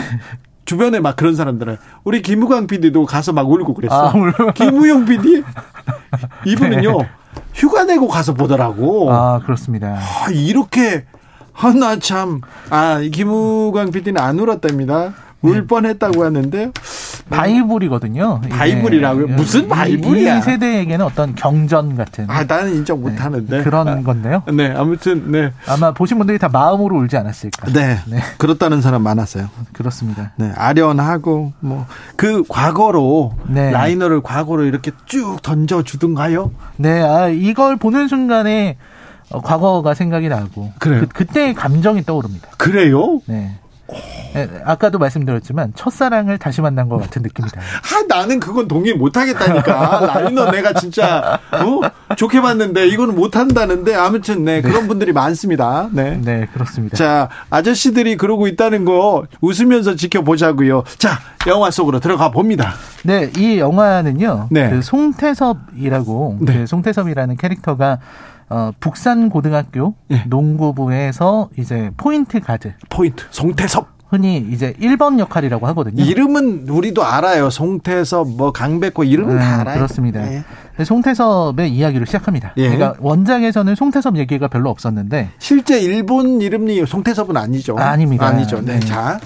주변에 0.64 1.00
막 1.00 1.16
그런 1.16 1.37
사람들은 1.37 1.76
우리 2.05 2.23
김우광 2.23 2.66
PD도 2.66 3.07
가서 3.07 3.33
막 3.33 3.49
울고 3.49 3.75
그랬어. 3.75 4.09
아, 4.09 4.12
김우영 4.55 5.05
PD 5.05 5.43
이분은요 6.47 6.99
네. 6.99 7.09
휴가 7.55 7.85
내고 7.85 8.09
가서 8.09 8.35
보더라고. 8.35 9.12
아 9.12 9.40
그렇습니다. 9.40 9.99
아, 9.99 10.31
이렇게 10.31 11.05
하나 11.56 11.98
참, 11.98 12.42
아, 12.68 13.00
김우광 13.00 13.90
PD는 13.90 14.20
안 14.20 14.38
울었답니다. 14.38 15.14
울 15.42 15.60
네. 15.60 15.66
뻔했다고 15.66 16.25
하는데 16.25 16.72
바이블이거든요. 17.30 18.40
바이블이라고요? 18.50 19.28
무슨 19.28 19.68
바이블이야? 19.68 20.38
이 20.38 20.42
세대에게는 20.42 21.04
어떤 21.04 21.34
경전 21.34 21.96
같은. 21.96 22.26
아, 22.28 22.44
나는 22.44 22.75
인정 22.75 23.00
못 23.00 23.10
네. 23.10 23.16
하는데. 23.16 23.62
그런 23.62 23.88
아, 23.88 24.02
건데요. 24.02 24.42
네, 24.52 24.72
아무튼, 24.75 25.30
네. 25.30 25.52
아마 25.66 25.92
보신 25.92 26.18
분들이 26.18 26.38
다 26.38 26.48
마음으로 26.48 26.96
울지 26.98 27.16
않았을까. 27.16 27.72
네. 27.72 27.98
네. 28.06 28.18
그렇다는 28.38 28.80
사람 28.80 29.02
많았어요. 29.02 29.48
그렇습니다. 29.72 30.32
네. 30.36 30.52
아련하고, 30.56 31.52
뭐, 31.60 31.86
그 32.16 32.42
과거로, 32.48 33.34
네. 33.48 33.70
라이너를 33.70 34.22
과거로 34.22 34.64
이렇게 34.64 34.90
쭉 35.04 35.38
던져 35.42 35.82
주든가요? 35.82 36.50
네, 36.76 37.02
아, 37.02 37.28
이걸 37.28 37.76
보는 37.76 38.08
순간에 38.08 38.76
어, 39.30 39.40
과거가 39.40 39.95
생각이 39.95 40.28
나고 40.28 40.73
그래요? 40.78 41.00
그, 41.02 41.06
그때의 41.09 41.54
감정이 41.54 42.04
떠오릅니다. 42.04 42.49
그래요? 42.56 43.21
네. 43.26 43.59
네, 44.35 44.49
아까도 44.64 44.99
말씀드렸지만 44.99 45.73
첫사랑을 45.76 46.38
다시 46.38 46.61
만난 46.61 46.88
것 46.88 46.99
같은 46.99 47.23
느낌이다. 47.23 47.61
아, 47.61 48.04
나는 48.09 48.40
그건 48.40 48.66
동의 48.66 48.95
못 48.95 49.16
하겠다니까. 49.16 50.12
라이너 50.12 50.50
내가 50.50 50.73
진짜 50.73 51.38
어? 51.52 52.14
좋게 52.16 52.40
봤는데 52.40 52.88
이거는 52.88 53.14
못 53.14 53.37
한다는데 53.37 53.95
아무튼 53.95 54.45
네, 54.45 54.61
네, 54.61 54.68
그런 54.68 54.88
분들이 54.88 55.12
많습니다. 55.12 55.88
네. 55.92 56.21
네, 56.23 56.49
그렇습니다. 56.52 56.97
자, 56.97 57.28
아저씨들이 57.49 58.16
그러고 58.16 58.47
있다는 58.49 58.85
거 58.85 59.25
웃으면서 59.40 59.95
지켜보자고요. 59.95 60.83
자, 60.99 61.18
영화 61.47 61.71
속으로 61.71 62.00
들어가 62.00 62.30
봅니다. 62.30 62.75
네, 63.04 63.30
이 63.37 63.59
영화는요. 63.59 64.49
네. 64.50 64.71
그 64.71 64.83
송태섭이라고 64.83 66.38
네. 66.40 66.59
그 66.59 66.66
송태섭이라는 66.66 67.37
캐릭터가 67.37 68.00
어, 68.48 68.70
북산 68.80 69.28
고등학교 69.28 69.94
예. 70.10 70.24
농구부에서 70.26 71.50
이제 71.58 71.90
포인트 71.96 72.40
가드. 72.40 72.74
포인트. 72.88 73.24
송태섭. 73.30 73.96
흔히 74.08 74.36
이제 74.52 74.72
1번 74.80 75.18
역할이라고 75.18 75.66
하거든요. 75.68 76.04
이름은 76.04 76.68
우리도 76.68 77.04
알아요. 77.04 77.50
송태섭, 77.50 78.28
뭐 78.36 78.52
강백호 78.52 79.02
이름은 79.02 79.34
음, 79.34 79.38
다 79.40 79.60
알아요. 79.62 79.74
그렇습니다. 79.74 80.22
예. 80.32 80.44
송태섭의 80.84 81.72
이야기를 81.72 82.06
시작합니다. 82.06 82.52
예. 82.56 82.68
그러니까 82.68 82.94
원작에서는 83.00 83.74
송태섭 83.74 84.16
얘기가 84.18 84.46
별로 84.46 84.70
없었는데 84.70 85.30
실제 85.38 85.80
일본 85.80 86.40
이름이 86.40 86.86
송태섭은 86.86 87.36
아니죠. 87.36 87.76
아 87.78 87.96
닙니다. 87.96 88.26
아니죠. 88.26 88.60
네. 88.60 88.78
네. 88.78 88.80
자. 88.80 89.18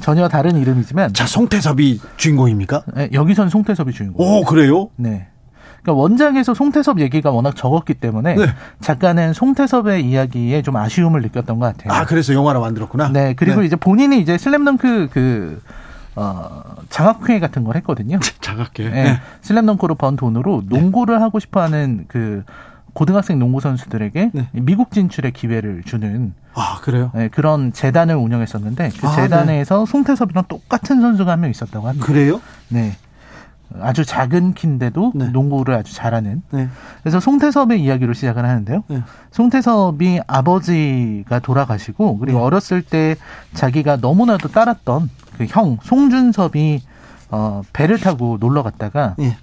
전혀 0.00 0.26
다른 0.28 0.56
이름이지만 0.56 1.12
자, 1.12 1.26
송태섭이 1.26 2.00
주인공입니까? 2.16 2.82
네, 2.94 3.10
여기선 3.12 3.50
송태섭이 3.50 3.92
주인공. 3.92 4.24
오, 4.24 4.42
그래요? 4.42 4.88
네. 4.96 5.26
그러니까 5.82 6.00
원작에서 6.00 6.54
송태섭 6.54 7.00
얘기가 7.00 7.30
워낙 7.30 7.56
적었기 7.56 7.94
때문에 7.94 8.36
네. 8.36 8.46
작가는 8.80 9.32
송태섭의 9.32 10.04
이야기에 10.08 10.62
좀 10.62 10.76
아쉬움을 10.76 11.22
느꼈던 11.22 11.58
것 11.58 11.66
같아요. 11.76 11.92
아 11.92 12.06
그래서 12.06 12.32
영화로 12.34 12.60
만들었구나. 12.60 13.08
네 13.08 13.34
그리고 13.34 13.60
네. 13.60 13.66
이제 13.66 13.76
본인이 13.76 14.20
이제 14.20 14.38
슬램덩크 14.38 15.08
그 15.12 15.60
어, 16.14 16.62
장학회 16.88 17.40
같은 17.40 17.64
걸 17.64 17.76
했거든요. 17.76 18.18
장학회. 18.40 18.84
네. 18.90 19.04
네. 19.04 19.20
슬램덩크로 19.40 19.96
번 19.96 20.16
돈으로 20.16 20.62
농구를 20.66 21.20
하고 21.20 21.40
싶어하는 21.40 22.04
그 22.06 22.44
고등학생 22.92 23.38
농구 23.38 23.58
선수들에게 23.60 24.30
네. 24.34 24.48
미국 24.52 24.92
진출의 24.92 25.32
기회를 25.32 25.82
주는 25.84 26.34
아 26.54 26.78
그래요? 26.82 27.10
네, 27.14 27.28
그런 27.28 27.72
재단을 27.72 28.14
운영했었는데 28.16 28.90
그 29.00 29.08
아, 29.08 29.16
재단에서 29.16 29.84
네. 29.86 29.90
송태섭이랑 29.90 30.44
똑같은 30.48 31.00
선수가 31.00 31.32
한 31.32 31.40
명 31.40 31.50
있었다고 31.50 31.88
합니다. 31.88 32.06
그래요? 32.06 32.40
네. 32.68 32.92
아주 33.80 34.04
작은 34.04 34.54
키인데도 34.54 35.12
네. 35.14 35.28
농구를 35.28 35.74
아주 35.74 35.94
잘하는. 35.94 36.42
네. 36.50 36.68
그래서 37.02 37.20
송태섭의 37.20 37.82
이야기로 37.82 38.12
시작을 38.12 38.44
하는데요. 38.44 38.84
네. 38.88 39.02
송태섭이 39.30 40.20
아버지가 40.26 41.38
돌아가시고 41.40 42.18
그리고 42.18 42.38
네. 42.38 42.44
어렸을 42.44 42.82
때 42.82 43.16
자기가 43.54 43.96
너무나도 43.96 44.48
따랐던 44.48 45.10
그 45.38 45.46
형 45.48 45.78
송준섭이 45.82 46.82
어 47.30 47.62
배를 47.72 47.98
타고 47.98 48.36
놀러 48.38 48.62
갔다가 48.62 49.14
네. 49.18 49.36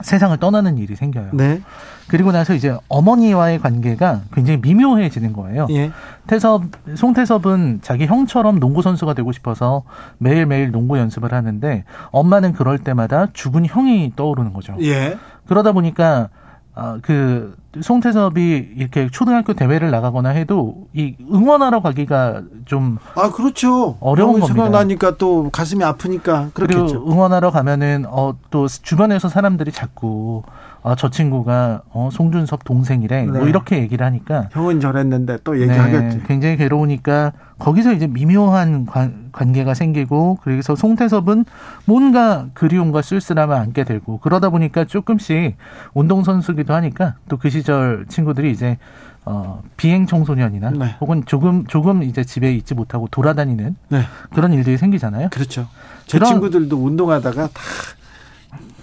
세상을 0.00 0.36
떠나는 0.38 0.78
일이 0.78 0.96
생겨요. 0.96 1.30
네. 1.32 1.60
그리고 2.08 2.32
나서 2.32 2.54
이제 2.54 2.76
어머니와의 2.88 3.60
관계가 3.60 4.22
굉장히 4.32 4.60
미묘해지는 4.60 5.32
거예요. 5.32 5.66
예. 5.70 5.90
태섭, 6.26 6.64
송태섭은 6.94 7.80
자기 7.82 8.06
형처럼 8.06 8.60
농구 8.60 8.82
선수가 8.82 9.14
되고 9.14 9.32
싶어서 9.32 9.84
매일매일 10.18 10.70
농구 10.70 10.98
연습을 10.98 11.32
하는데 11.32 11.84
엄마는 12.10 12.52
그럴 12.52 12.78
때마다 12.78 13.28
죽은 13.32 13.66
형이 13.66 14.12
떠오르는 14.16 14.52
거죠. 14.52 14.76
예. 14.82 15.16
그러다 15.46 15.72
보니까 15.72 16.28
아, 16.74 16.98
그, 17.02 17.56
송태섭이 17.80 18.68
이렇게 18.76 19.08
초등학교 19.10 19.54
대회를 19.54 19.90
나가거나 19.90 20.30
해도 20.30 20.86
이 20.92 21.14
응원하러 21.32 21.82
가기가 21.82 22.42
좀. 22.64 22.98
아, 23.14 23.30
그렇죠. 23.30 23.96
어려운 24.00 24.40
겁니다. 24.40 24.54
생각나니까 24.54 25.16
또 25.16 25.50
가슴이 25.50 25.82
아프니까. 25.84 26.50
그렇겠죠. 26.54 27.04
응원하러 27.06 27.50
가면은, 27.50 28.06
어, 28.08 28.34
또 28.50 28.66
주변에서 28.68 29.28
사람들이 29.28 29.72
자꾸 29.72 30.42
아, 30.86 30.94
저 30.94 31.08
친구가 31.08 31.80
어, 31.92 32.10
송준섭 32.12 32.62
동생이래. 32.62 33.24
뭐 33.24 33.32
네. 33.32 33.38
뭐 33.38 33.48
이렇게 33.48 33.78
얘기를 33.78 34.04
하니까 34.04 34.50
형은 34.52 34.80
저랬는데 34.80 35.38
또 35.42 35.58
얘기하겠지. 35.58 36.18
네, 36.18 36.22
굉장히 36.26 36.58
괴로우니까 36.58 37.32
거기서 37.58 37.94
이제 37.94 38.06
미묘한 38.06 38.84
관, 38.84 39.30
관계가 39.32 39.72
생기고 39.72 40.40
그래서 40.42 40.76
송태섭은 40.76 41.46
뭔가 41.86 42.48
그리움과 42.52 43.00
쓸쓸함을 43.00 43.56
안게 43.56 43.84
되고 43.84 44.18
그러다 44.18 44.50
보니까 44.50 44.84
조금씩 44.84 45.56
운동 45.94 46.22
선수기도 46.22 46.74
하니까 46.74 47.14
또 47.28 47.38
그 47.38 47.48
시절 47.50 48.06
친구들이 48.08 48.50
이제 48.52 48.76
어, 49.24 49.62
비행 49.78 50.06
청소년이나 50.06 50.70
네. 50.70 50.96
혹은 51.00 51.24
조금 51.24 51.66
조금 51.66 52.02
이제 52.02 52.24
집에 52.24 52.52
있지 52.54 52.74
못하고 52.74 53.08
돌아다니는 53.10 53.76
네. 53.88 54.02
그런 54.34 54.52
일들이 54.52 54.76
생기잖아요. 54.76 55.28
그렇죠. 55.30 55.66
제 56.06 56.18
친구들도 56.18 56.76
운동하다가 56.76 57.46
다 57.48 57.60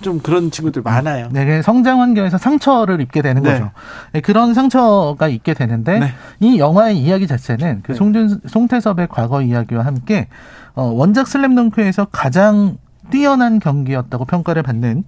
좀 0.02 0.20
그런 0.20 0.52
친구들 0.52 0.82
많아요. 0.82 1.30
네, 1.32 1.62
성장 1.62 2.02
환경에서 2.02 2.38
상처를 2.38 3.02
입게 3.02 3.22
되는 3.22 3.42
네. 3.42 3.54
거죠. 3.54 3.72
네, 4.14 4.22
그런 4.22 4.54
상처가 4.54 5.28
있게 5.28 5.54
되는데 5.54 6.00
네. 6.00 6.14
이 6.40 6.60
영화의 6.60 6.98
이야기 6.98 7.28
자체는 7.28 7.82
그 7.84 7.92
네. 7.94 7.98
송준 7.98 8.42
송태섭의 8.48 9.08
과거 9.10 9.42
이야기와 9.42 9.86
함께 9.86 10.28
어, 10.74 10.84
원작 10.84 11.28
슬램덩크에서 11.28 12.06
가장 12.12 12.78
뛰어난 13.10 13.60
경기였다고 13.60 14.26
평가를 14.26 14.64
받는 14.64 15.04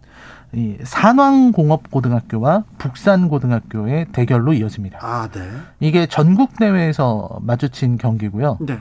이 0.53 0.77
산왕공업고등학교와 0.83 2.63
북산고등학교의 2.77 4.07
대결로 4.11 4.53
이어집니다. 4.53 4.99
아, 5.01 5.27
네. 5.31 5.41
이게 5.79 6.05
전국 6.05 6.57
대회에서 6.59 7.39
마주친 7.41 7.97
경기고요. 7.97 8.57
네. 8.61 8.77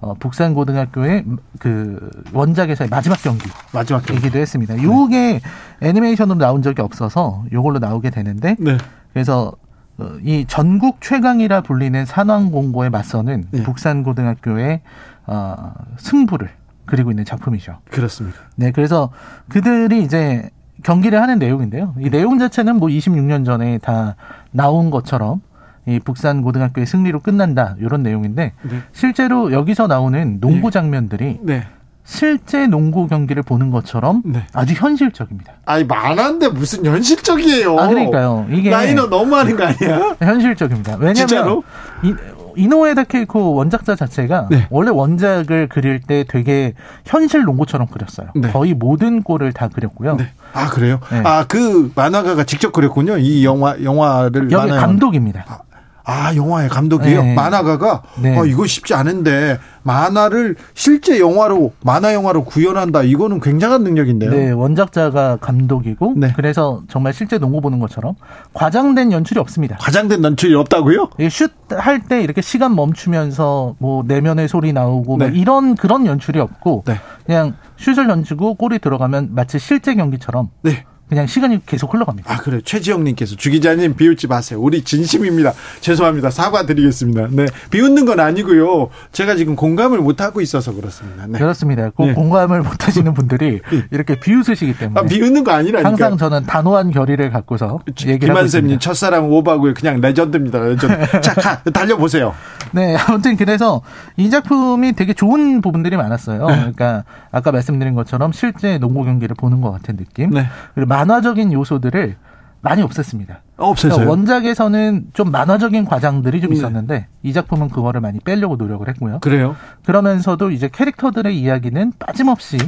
어, 0.00 0.14
북산고등학교의 0.14 1.24
그 1.58 2.10
원작에서의 2.32 2.90
마지막 2.90 3.20
경기. 3.22 3.48
마지막 3.72 4.04
경기도 4.04 4.38
했습니다. 4.38 4.74
네. 4.74 4.82
요게 4.82 5.40
애니메이션으로 5.80 6.38
나온 6.38 6.62
적이 6.62 6.82
없어서 6.82 7.44
요걸로 7.52 7.78
나오게 7.78 8.10
되는데 8.10 8.56
네. 8.58 8.76
그래서 9.12 9.52
어, 9.98 10.10
이 10.22 10.44
전국 10.46 11.00
최강이라 11.00 11.62
불리는 11.62 12.04
산왕공고에 12.04 12.90
맞서는 12.90 13.46
네. 13.50 13.62
북산고등학교의 13.62 14.82
어, 15.26 15.72
승부를 15.96 16.50
그리고 16.84 17.10
있는 17.10 17.24
작품이죠. 17.24 17.78
그렇습니다. 17.90 18.38
네, 18.54 18.70
그래서 18.70 19.10
그들이 19.48 20.02
이제 20.02 20.50
경기를 20.82 21.20
하는 21.20 21.38
내용인데요. 21.38 21.94
이 21.98 22.10
내용 22.10 22.38
자체는 22.38 22.76
뭐 22.76 22.88
26년 22.88 23.44
전에 23.44 23.78
다 23.78 24.14
나온 24.52 24.90
것처럼 24.90 25.40
이 25.86 26.00
북산 26.00 26.42
고등학교의 26.42 26.86
승리로 26.86 27.20
끝난다 27.20 27.76
이런 27.78 28.02
내용인데 28.02 28.52
네. 28.62 28.82
실제로 28.92 29.52
여기서 29.52 29.86
나오는 29.86 30.40
농구 30.40 30.70
네. 30.70 30.72
장면들이 30.72 31.38
네. 31.42 31.66
실제 32.04 32.66
농구 32.66 33.06
경기를 33.08 33.42
보는 33.42 33.70
것처럼 33.70 34.22
네. 34.24 34.46
아주 34.52 34.74
현실적입니다. 34.74 35.54
아니 35.64 35.84
만한데 35.84 36.48
무슨 36.48 36.84
현실적이에요? 36.84 37.78
아 37.78 37.88
그러니까요. 37.88 38.46
이게 38.50 38.70
라이너 38.70 39.06
너무하는 39.06 39.56
거 39.56 39.64
아니야? 39.64 40.16
현실적입니다. 40.22 40.96
왜냐면? 41.00 41.62
이, 42.02 42.14
이노에 42.56 42.94
다 42.94 43.04
케이코 43.04 43.54
원작자 43.54 43.94
자체가 43.96 44.48
네. 44.50 44.66
원래 44.70 44.90
원작을 44.90 45.68
그릴 45.68 46.00
때 46.00 46.24
되게 46.26 46.74
현실 47.04 47.42
농구처럼 47.42 47.88
그렸어요. 47.88 48.28
네. 48.34 48.50
거의 48.50 48.74
모든 48.74 49.22
골을 49.22 49.52
다 49.52 49.68
그렸고요. 49.68 50.16
네. 50.16 50.30
아 50.52 50.68
그래요? 50.68 51.00
네. 51.10 51.20
아그 51.24 51.92
만화가가 51.94 52.44
직접 52.44 52.72
그렸군요. 52.72 53.18
이 53.18 53.44
영화 53.44 53.76
영화를 53.82 54.50
여기 54.50 54.70
감독입니다. 54.70 55.64
아, 56.06 56.28
아, 56.28 56.36
영화의 56.36 56.68
감독이에요? 56.68 57.22
네. 57.22 57.34
만화가가? 57.34 58.02
네. 58.22 58.38
어, 58.38 58.46
이거 58.46 58.64
쉽지 58.64 58.94
않은데, 58.94 59.58
만화를 59.82 60.54
실제 60.74 61.18
영화로, 61.18 61.72
만화 61.82 62.14
영화로 62.14 62.44
구현한다. 62.44 63.02
이거는 63.02 63.40
굉장한 63.40 63.82
능력인데요. 63.82 64.30
네, 64.30 64.50
원작자가 64.52 65.36
감독이고, 65.40 66.14
네. 66.16 66.32
그래서 66.36 66.82
정말 66.88 67.12
실제 67.12 67.38
농구 67.38 67.60
보는 67.60 67.80
것처럼 67.80 68.14
과장된 68.54 69.10
연출이 69.10 69.40
없습니다. 69.40 69.76
과장된 69.78 70.22
연출이 70.22 70.54
없다고요? 70.54 71.10
슛할 71.28 72.04
때 72.08 72.22
이렇게 72.22 72.40
시간 72.40 72.76
멈추면서 72.76 73.74
뭐 73.78 74.04
내면의 74.06 74.46
소리 74.46 74.72
나오고, 74.72 75.16
뭐 75.16 75.26
네. 75.26 75.36
이런 75.36 75.74
그런 75.74 76.06
연출이 76.06 76.38
없고, 76.38 76.84
네. 76.86 77.00
그냥 77.26 77.54
슛을 77.78 78.06
던지고 78.06 78.54
골이 78.54 78.78
들어가면 78.78 79.30
마치 79.32 79.58
실제 79.58 79.94
경기처럼 79.94 80.50
네. 80.62 80.84
그냥 81.08 81.26
시간이 81.26 81.64
계속 81.66 81.94
흘러갑니다. 81.94 82.32
아, 82.32 82.38
그래요. 82.38 82.60
최지영님께서 82.62 83.36
주 83.36 83.50
기자님 83.50 83.94
비웃지 83.94 84.26
마세요. 84.26 84.60
우리 84.60 84.82
진심입니다. 84.82 85.52
죄송합니다. 85.80 86.30
사과드리겠습니다. 86.30 87.28
네. 87.30 87.46
비웃는 87.70 88.06
건 88.06 88.18
아니고요. 88.18 88.88
제가 89.12 89.36
지금 89.36 89.54
공감을 89.54 89.98
못하고 90.00 90.40
있어서 90.40 90.74
그렇습니다. 90.74 91.26
네. 91.28 91.38
그렇습니다. 91.38 91.90
꼭 91.90 92.06
네. 92.06 92.12
공감을 92.12 92.62
못하시는 92.62 93.14
분들이 93.14 93.60
네. 93.70 93.82
이렇게 93.92 94.18
비웃으시기 94.18 94.76
때문에. 94.78 95.00
아, 95.00 95.04
비웃는 95.04 95.44
거 95.44 95.52
아니라니까. 95.52 95.88
항상 95.88 96.16
저는 96.16 96.44
단호한 96.46 96.90
결의를 96.90 97.30
갖고서 97.30 97.80
얘기를 98.04 98.34
김한쌤님 98.34 98.80
첫사랑 98.80 99.30
오바고요. 99.30 99.74
그냥 99.74 100.00
레전드입니다. 100.00 100.58
레전드. 100.58 100.96
자, 101.22 101.34
가, 101.34 101.62
달려보세요. 101.62 102.34
네. 102.72 102.96
아무튼 102.96 103.36
그래서 103.36 103.80
이 104.16 104.28
작품이 104.28 104.94
되게 104.94 105.12
좋은 105.12 105.60
부분들이 105.60 105.96
많았어요. 105.96 106.46
네. 106.46 106.56
그러니까 106.56 107.04
아까 107.30 107.52
말씀드린 107.52 107.94
것처럼 107.94 108.32
실제 108.32 108.78
농구 108.78 109.04
경기를 109.04 109.36
보는 109.36 109.60
것 109.60 109.70
같은 109.70 109.96
느낌. 109.96 110.30
네. 110.30 110.46
그리고 110.74 110.88
만화적인 110.96 111.52
요소들을 111.52 112.16
많이 112.62 112.82
없앴습니다. 112.82 113.36
없앴어요. 113.58 113.90
그러니까 113.90 114.10
원작에서는 114.10 115.08
좀 115.12 115.30
만화적인 115.30 115.84
과장들이 115.84 116.40
좀 116.40 116.50
네. 116.50 116.56
있었는데 116.56 116.94
네. 116.94 117.06
이 117.22 117.32
작품은 117.34 117.68
그거를 117.68 118.00
많이 118.00 118.18
빼려고 118.18 118.56
노력을 118.56 118.88
했고요. 118.88 119.20
그래요? 119.20 119.56
그러면서도 119.84 120.50
이제 120.50 120.68
캐릭터들의 120.72 121.38
이야기는 121.38 121.92
빠짐없이 121.98 122.58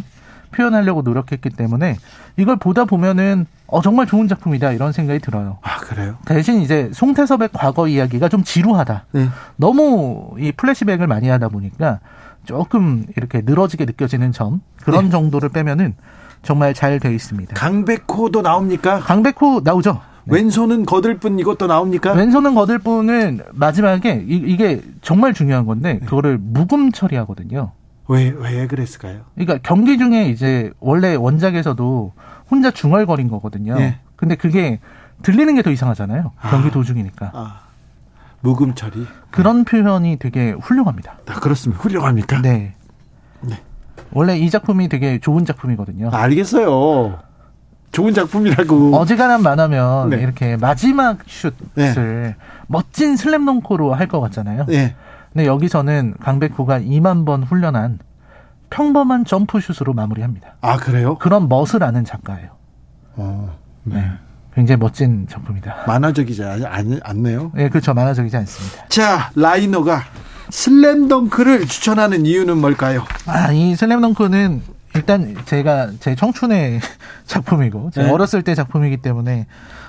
표현하려고 0.51 1.03
노력했기 1.03 1.51
때문에 1.51 1.97
이걸 2.37 2.57
보다 2.57 2.85
보면은 2.85 3.47
어 3.67 3.83
정말 3.83 4.07
좋은 4.07 4.29
작품이다 4.29 4.73
이런 4.73 4.93
생각이 4.93 5.21
들어요. 5.21 5.59
아 5.63 5.79
그래요? 5.79 6.17
대신 6.27 6.61
이제 6.61 6.91
송태섭의 6.93 7.51
과거 7.53 7.89
이야기가 7.89 8.29
좀 8.29 8.45
지루하다. 8.45 9.07
네. 9.13 9.29
너무 9.57 10.35
이 10.39 10.53
플래시백을 10.53 11.07
많이 11.07 11.29
하다 11.29 11.49
보니까 11.49 12.01
조금 12.45 13.05
이렇게 13.17 13.43
늘어지게 13.45 13.87
느껴지는 13.87 14.33
점 14.33 14.61
그런 14.83 15.07
네. 15.07 15.11
정도를 15.11 15.49
빼면은 15.49 15.95
정말 16.43 16.75
잘 16.75 17.01
되어 17.01 17.11
있습니다. 17.13 17.55
강백호도 17.55 18.43
나옵니까? 18.43 19.01
강백호 19.01 19.63
나오죠. 19.65 20.01
네. 20.25 20.37
왼손은 20.37 20.85
거들뿐 20.85 21.39
이것도 21.39 21.67
나옵니까? 21.67 22.13
왼손은 22.13 22.55
거들뿐은 22.55 23.41
마지막에 23.53 24.25
이, 24.27 24.57
게 24.57 24.83
정말 25.01 25.33
중요한 25.33 25.67
건데 25.67 25.95
네. 25.95 26.01
그거를 26.01 26.39
묵음 26.39 26.93
처리하거든요. 26.93 27.73
왜, 28.09 28.31
왜 28.31 28.67
그랬을까요? 28.67 29.21
그러니까 29.35 29.59
경기 29.63 29.99
중에 29.99 30.29
이제 30.29 30.71
원래 30.81 31.15
원작에서도 31.15 32.13
혼자 32.51 32.71
중얼거린 32.71 33.29
거거든요. 33.29 33.75
네. 33.75 33.99
근데 34.17 34.35
그게 34.35 34.81
들리는 35.23 35.55
게 35.55 35.63
더 35.63 35.71
이상하잖아요. 35.71 36.33
경기 36.43 36.69
아, 36.69 36.71
도중이니까. 36.71 37.31
아, 37.35 37.61
묵음 38.41 38.75
처리. 38.75 39.07
그런 39.31 39.65
표현이 39.65 40.19
되게 40.19 40.53
훌륭합니다. 40.53 41.19
아, 41.27 41.41
그렇습니다. 41.41 41.83
훌륭합니까? 41.83 42.41
네. 42.41 42.75
네. 43.41 43.61
원래 44.13 44.37
이 44.39 44.49
작품이 44.51 44.89
되게 44.89 45.19
좋은 45.19 45.45
작품이거든요. 45.45 46.11
알겠어요. 46.13 47.19
좋은 47.93 48.13
작품이라고. 48.15 48.97
어지간한 48.97 49.43
만하면 49.43 50.11
네. 50.11 50.17
이렇게 50.19 50.57
마지막 50.57 51.19
슛을 51.27 51.53
네. 51.75 52.37
멋진 52.67 53.17
슬램덩크로 53.17 53.95
할 53.95 54.09
것 54.09 54.21
같잖아요. 54.21 54.67
네. 54.67 54.95
근데 55.33 55.47
여기서는 55.47 56.15
강백호가 56.21 56.81
2만 56.81 57.25
번 57.27 57.43
훈련한 57.43 57.99
평범한 58.71 59.25
점프슛으로 59.25 59.93
마무리합니다. 59.95 60.57
아 60.61 60.77
그래요? 60.77 61.17
그런 61.19 61.49
멋을 61.49 61.83
아는 61.83 62.05
작가예요. 62.05 62.51
어, 63.17 63.57
네. 63.85 63.97
네. 63.97 64.11
굉장히 64.55 64.79
멋진 64.81 65.27
작품이다. 65.29 65.85
만화적이지 65.87 66.45
않, 66.45 66.99
않네요. 67.03 67.53
네, 67.55 67.69
그렇죠. 67.69 67.95
만화적이지 67.95 68.37
않습니다. 68.39 68.87
자, 68.89 69.31
라이너가 69.37 70.03
슬램덩크를 70.51 71.67
추천하는 71.67 72.27
이유는 72.27 72.59
뭘까요? 72.59 73.05
아, 73.27 73.53
이 73.53 73.75
슬램덩크는 73.77 74.63
일단 74.95 75.37
제가 75.45 75.91
제 76.01 76.15
청춘의 76.15 76.81
작품이고 77.27 77.91
제 77.93 78.03
네. 78.03 78.11
어렸을 78.11 78.43
때 78.43 78.55
작품이기 78.55 78.99
때문에 78.99 79.47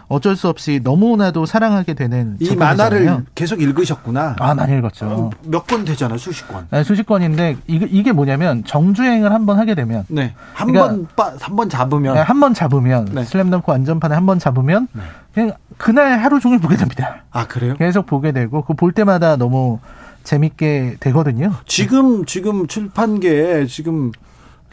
어쩔 0.07 0.35
수 0.35 0.49
없이 0.49 0.81
너무나도 0.83 1.45
사랑하게 1.45 1.93
되는 1.93 2.35
이 2.39 2.55
만화를 2.55 3.25
계속 3.35 3.61
읽으셨구나. 3.61 4.35
아 4.39 4.55
많이 4.55 4.75
읽었죠. 4.77 5.05
어, 5.05 5.29
몇권 5.45 5.85
되잖아요, 5.85 6.17
수십 6.17 6.47
권. 6.47 6.67
네, 6.71 6.83
수십 6.83 7.05
권인데 7.05 7.57
이게, 7.67 7.87
이게 7.89 8.11
뭐냐면 8.11 8.63
정주행을 8.65 9.31
한번 9.31 9.59
하게 9.59 9.75
되면 9.75 10.03
네. 10.07 10.33
한번 10.53 11.07
그러니까, 11.15 11.35
한번 11.39 11.69
잡으면 11.69 12.15
네, 12.15 12.21
한번 12.21 12.53
잡으면 12.55 13.05
네. 13.13 13.23
슬램덩크 13.23 13.71
완전판에 13.71 14.15
한 14.15 14.25
번 14.25 14.39
잡으면 14.39 14.87
네. 14.93 15.01
그냥 15.33 15.51
그날 15.77 16.19
하루 16.19 16.39
종일 16.39 16.57
보게 16.59 16.75
됩니다. 16.75 17.23
아 17.31 17.45
그래요? 17.47 17.75
계속 17.77 18.05
보게 18.07 18.31
되고 18.31 18.63
그 18.63 18.73
볼 18.73 18.91
때마다 18.91 19.35
너무 19.37 19.79
재밌게 20.29 20.97
되거든요. 20.99 21.53
지금 21.65 22.23
지금 22.25 22.67
출판계에 22.67 23.65
지금 23.65 24.11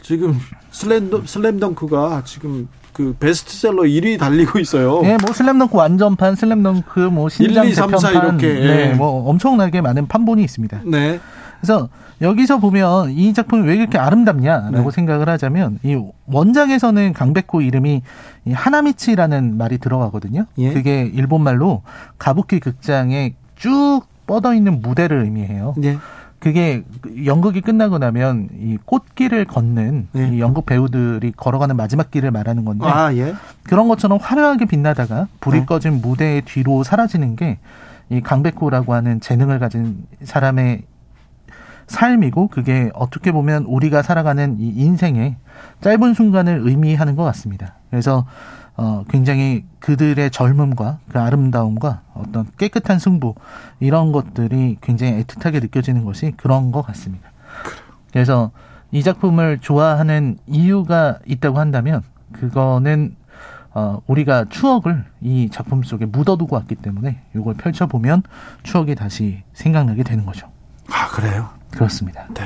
지금 0.03 0.39
슬램 0.69 1.25
슬램덩크가 1.25 2.21
지금 2.25 2.67
그 2.93 3.15
베스트셀러 3.19 3.81
1위 3.83 4.19
달리고 4.19 4.59
있어요. 4.59 5.01
네, 5.01 5.17
뭐 5.19 5.33
슬램덩크 5.33 5.75
완전판, 5.75 6.35
슬램덩크 6.35 6.99
뭐 6.99 7.29
신장 7.29 7.65
1, 7.65 7.71
2, 7.71 7.73
3, 7.73 7.97
4 7.97 8.11
이렇게 8.11 8.53
네, 8.53 8.93
뭐 8.93 9.27
엄청나게 9.29 9.81
많은 9.81 10.07
판본이 10.07 10.43
있습니다. 10.43 10.81
네. 10.85 11.19
그래서 11.59 11.89
여기서 12.21 12.59
보면 12.59 13.11
이 13.11 13.33
작품이 13.33 13.67
왜 13.67 13.77
이렇게 13.77 13.97
아름답냐라고 13.97 14.91
네. 14.91 14.91
생각을 14.91 15.27
하자면 15.27 15.79
이 15.81 15.99
원작에서는 16.27 17.13
강백호 17.13 17.61
이름이 17.61 18.03
하나미치라는 18.51 19.57
말이 19.57 19.79
들어가거든요. 19.79 20.45
예. 20.59 20.73
그게 20.73 21.09
일본 21.11 21.41
말로 21.41 21.81
가부키 22.19 22.59
극장에 22.59 23.33
쭉 23.55 24.01
뻗어 24.27 24.53
있는 24.53 24.81
무대를 24.81 25.23
의미해요. 25.23 25.73
예. 25.83 25.97
그게 26.39 26.83
연극이 27.25 27.61
끝나고 27.61 27.97
나면 27.97 28.49
이 28.59 28.77
꽃길을 28.85 29.45
걷는 29.45 30.09
예. 30.15 30.27
이 30.27 30.39
연극 30.39 30.67
배우들이 30.67 31.31
걸어가는 31.31 31.75
마지막 31.75 32.11
길을 32.11 32.29
말하는 32.29 32.63
건데 32.63 32.85
아, 32.85 33.11
예. 33.15 33.33
그런 33.63 33.87
것처럼 33.87 34.19
화려하게 34.21 34.65
빛나다가 34.65 35.27
불이 35.39 35.59
어. 35.61 35.65
꺼진 35.65 35.99
무대의 36.01 36.43
뒤로 36.43 36.83
사라지는 36.83 37.35
게 37.35 37.57
이 38.09 38.21
강백호라고 38.21 38.93
하는 38.93 39.19
재능을 39.19 39.59
가진 39.59 40.05
사람의 40.23 40.83
삶이고 41.87 42.47
그게 42.47 42.89
어떻게 42.93 43.31
보면 43.31 43.63
우리가 43.63 44.01
살아가는 44.01 44.57
이 44.59 44.69
인생의 44.69 45.35
짧은 45.81 46.13
순간을 46.13 46.61
의미하는 46.63 47.15
것 47.15 47.23
같습니다. 47.23 47.75
그래서 47.89 48.25
어, 48.77 49.03
굉장히 49.09 49.65
그들의 49.79 50.29
젊음과 50.29 50.99
그 51.09 51.19
아름다움과 51.19 52.01
어떤 52.13 52.45
깨끗한 52.57 52.99
승부 52.99 53.33
이런 53.79 54.11
것들이 54.11 54.77
굉장히 54.81 55.23
애틋하게 55.23 55.61
느껴지는 55.61 56.05
것이 56.05 56.33
그런 56.37 56.71
것 56.71 56.83
같습니다. 56.83 57.31
그래서 58.11 58.51
이 58.91 59.01
작품을 59.03 59.57
좋아하는 59.59 60.37
이유가 60.45 61.17
있다고 61.25 61.59
한다면 61.59 62.03
그거는 62.31 63.15
어, 63.73 64.01
우리가 64.07 64.45
추억을 64.49 65.05
이 65.21 65.49
작품 65.51 65.83
속에 65.83 66.05
묻어두고 66.05 66.55
왔기 66.55 66.75
때문에 66.75 67.21
이걸 67.35 67.55
펼쳐보면 67.55 68.23
추억이 68.63 68.95
다시 68.95 69.43
생각나게 69.53 70.03
되는 70.03 70.25
거죠. 70.25 70.49
아, 70.89 71.07
그래요? 71.07 71.49
그렇습니다. 71.71 72.27
네. 72.33 72.43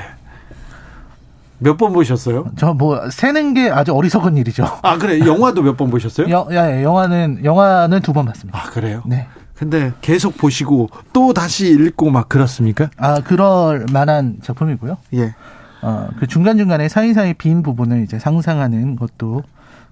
몇 1.63 1.77
번 1.77 1.93
보셨어요? 1.93 2.45
저 2.57 2.73
뭐 2.73 3.09
세는 3.09 3.53
게 3.53 3.69
아주 3.69 3.93
어리석은 3.93 4.35
일이죠. 4.37 4.65
아 4.81 4.97
그래 4.97 5.19
영화도 5.19 5.61
몇 5.61 5.77
번 5.77 5.89
보셨어요? 5.91 6.27
여, 6.29 6.47
야, 6.53 6.81
영화는 6.81 7.41
영화는 7.43 8.01
두 8.01 8.13
번 8.13 8.25
봤습니다. 8.25 8.57
아 8.59 8.69
그래요? 8.69 9.03
네. 9.05 9.27
근데 9.55 9.93
계속 10.01 10.37
보시고 10.37 10.89
또 11.13 11.33
다시 11.33 11.69
읽고 11.69 12.09
막 12.09 12.27
그렇습니까? 12.29 12.89
아 12.97 13.19
그럴 13.21 13.85
만한 13.91 14.37
작품이고요. 14.41 14.97
예. 15.13 15.35
어그 15.83 16.27
중간 16.27 16.57
중간에 16.57 16.87
사이사이 16.89 17.35
빈 17.35 17.61
부분을 17.63 18.03
이제 18.03 18.17
상상하는 18.19 18.95
것도 18.95 19.43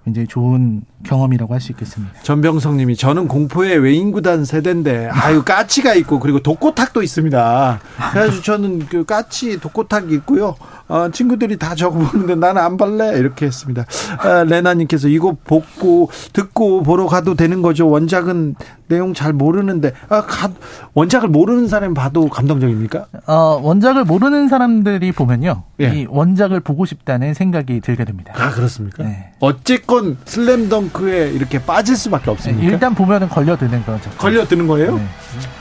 굉장히 0.06 0.28
좋은 0.28 0.82
경험이라고 1.04 1.54
할 1.54 1.62
수 1.62 1.72
있겠습니다. 1.72 2.14
전병성 2.24 2.78
님이 2.78 2.96
저는 2.96 3.28
공포의 3.28 3.78
외인구단 3.80 4.46
세대인데 4.46 5.10
아유 5.12 5.44
까치가 5.44 5.94
있고 5.96 6.20
그리고 6.20 6.40
독고탁도 6.40 7.04
있습니다. 7.04 7.80
그래서 8.14 8.42
저는 8.42 8.88
그 8.88 9.04
까치 9.06 9.60
독고탁 9.60 10.12
있고요. 10.14 10.56
어, 10.90 11.10
친구들이 11.12 11.58
다 11.58 11.76
적어보는데 11.76 12.36
나는 12.36 12.62
안 12.62 12.76
발래 12.76 13.18
이렇게 13.18 13.46
했습니다. 13.46 13.86
아, 14.18 14.44
레나님께서 14.44 15.08
이거 15.08 15.38
보고 15.44 16.10
듣고 16.34 16.82
보러 16.84 17.06
가도 17.06 17.36
되는 17.36 17.62
거죠. 17.62 17.88
원작은 17.88 18.56
내용 18.88 19.14
잘 19.14 19.32
모르는데 19.32 19.94
아, 20.10 20.24
가, 20.24 20.50
원작을 20.96 21.30
모르는 21.30 21.68
사람 21.68 21.94
봐도 21.94 22.28
감동적입니까? 22.28 23.06
어, 23.28 23.60
원작을 23.62 24.04
모르는 24.04 24.48
사람들이 24.50 25.12
보면요, 25.12 25.64
예. 25.80 25.94
이 25.94 26.08
원작을 26.10 26.60
보고 26.60 26.86
싶다는 26.86 27.36
생각이 27.36 27.82
들게 27.82 28.04
됩니다. 28.04 28.34
아 28.36 28.50
그렇습니까? 28.50 29.04
네. 29.04 29.32
어쨌건 29.40 30.18
슬램덩크에 30.26 31.30
이렇게 31.30 31.60
빠질 31.64 31.96
수밖에 31.96 32.32
없습니다. 32.32 32.64
네, 32.66 32.72
일단 32.72 32.96
보면은 32.96 33.30
걸려드는 33.30 33.86
거죠. 33.86 34.10
걸려드는 34.18 34.66
거예요? 34.68 34.96
네. 34.96 35.04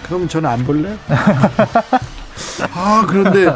그럼 0.04 0.26
저는 0.26 0.48
안 0.48 0.64
볼래요? 0.64 0.96
아, 2.74 3.04
그런데 3.08 3.46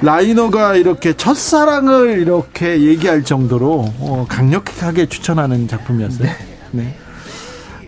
라이너가 0.00 0.76
이렇게 0.76 1.16
첫사랑을 1.16 2.20
이렇게 2.20 2.82
얘기할 2.82 3.24
정도로 3.24 3.92
어, 3.98 4.26
강력하게 4.28 5.06
추천하는 5.06 5.68
작품이었어요. 5.68 6.28
네. 6.28 6.36
네. 6.70 6.96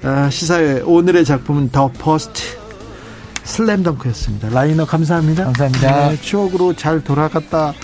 아, 0.03 0.31
시사회 0.31 0.81
오늘의 0.81 1.25
작품은 1.25 1.71
더 1.71 1.91
퍼스트 1.93 2.43
슬램덩크였습니다. 3.45 4.51
라이너 4.51 4.85
감사합니다. 4.85 5.45
감사합니다. 5.45 6.09
네, 6.11 6.21
추억으로 6.21 6.75
잘 6.75 7.03
돌아갔다 7.03 7.75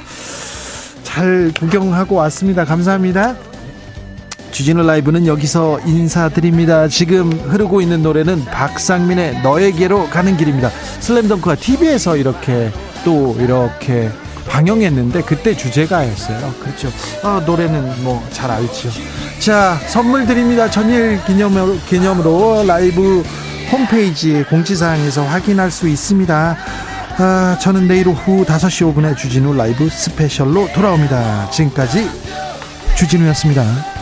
잘 1.02 1.52
구경하고 1.58 2.16
왔습니다. 2.16 2.64
감사합니다. 2.64 3.36
주진우 4.56 4.84
라이브는 4.84 5.26
여기서 5.26 5.80
인사드립니다. 5.84 6.88
지금 6.88 7.30
흐르고 7.30 7.82
있는 7.82 8.02
노래는 8.02 8.46
박상민의 8.46 9.42
너에게로 9.42 10.08
가는 10.08 10.34
길입니다. 10.34 10.70
슬램덩크가 11.00 11.56
TV에서 11.56 12.16
이렇게 12.16 12.72
또 13.04 13.36
이렇게 13.38 14.08
방영했는데 14.48 15.24
그때 15.24 15.54
주제가였어요. 15.54 16.54
그렇죠. 16.62 16.88
아, 17.22 17.42
노래는 17.44 18.02
뭐 18.02 18.22
잘 18.32 18.50
알죠. 18.50 18.88
자, 19.40 19.78
선물 19.88 20.24
드립니다. 20.24 20.70
전일 20.70 21.22
기념으로, 21.26 21.76
기념으로 21.86 22.64
라이브 22.66 23.22
홈페이지 23.70 24.42
공지사항에서 24.44 25.22
확인할 25.24 25.70
수 25.70 25.86
있습니다. 25.86 26.56
아, 27.18 27.58
저는 27.60 27.88
내일 27.88 28.08
오후 28.08 28.46
5시 28.46 28.94
5분에 28.94 29.18
주진우 29.18 29.52
라이브 29.52 29.90
스페셜로 29.90 30.70
돌아옵니다. 30.74 31.50
지금까지 31.50 32.08
주진우였습니다. 32.96 33.95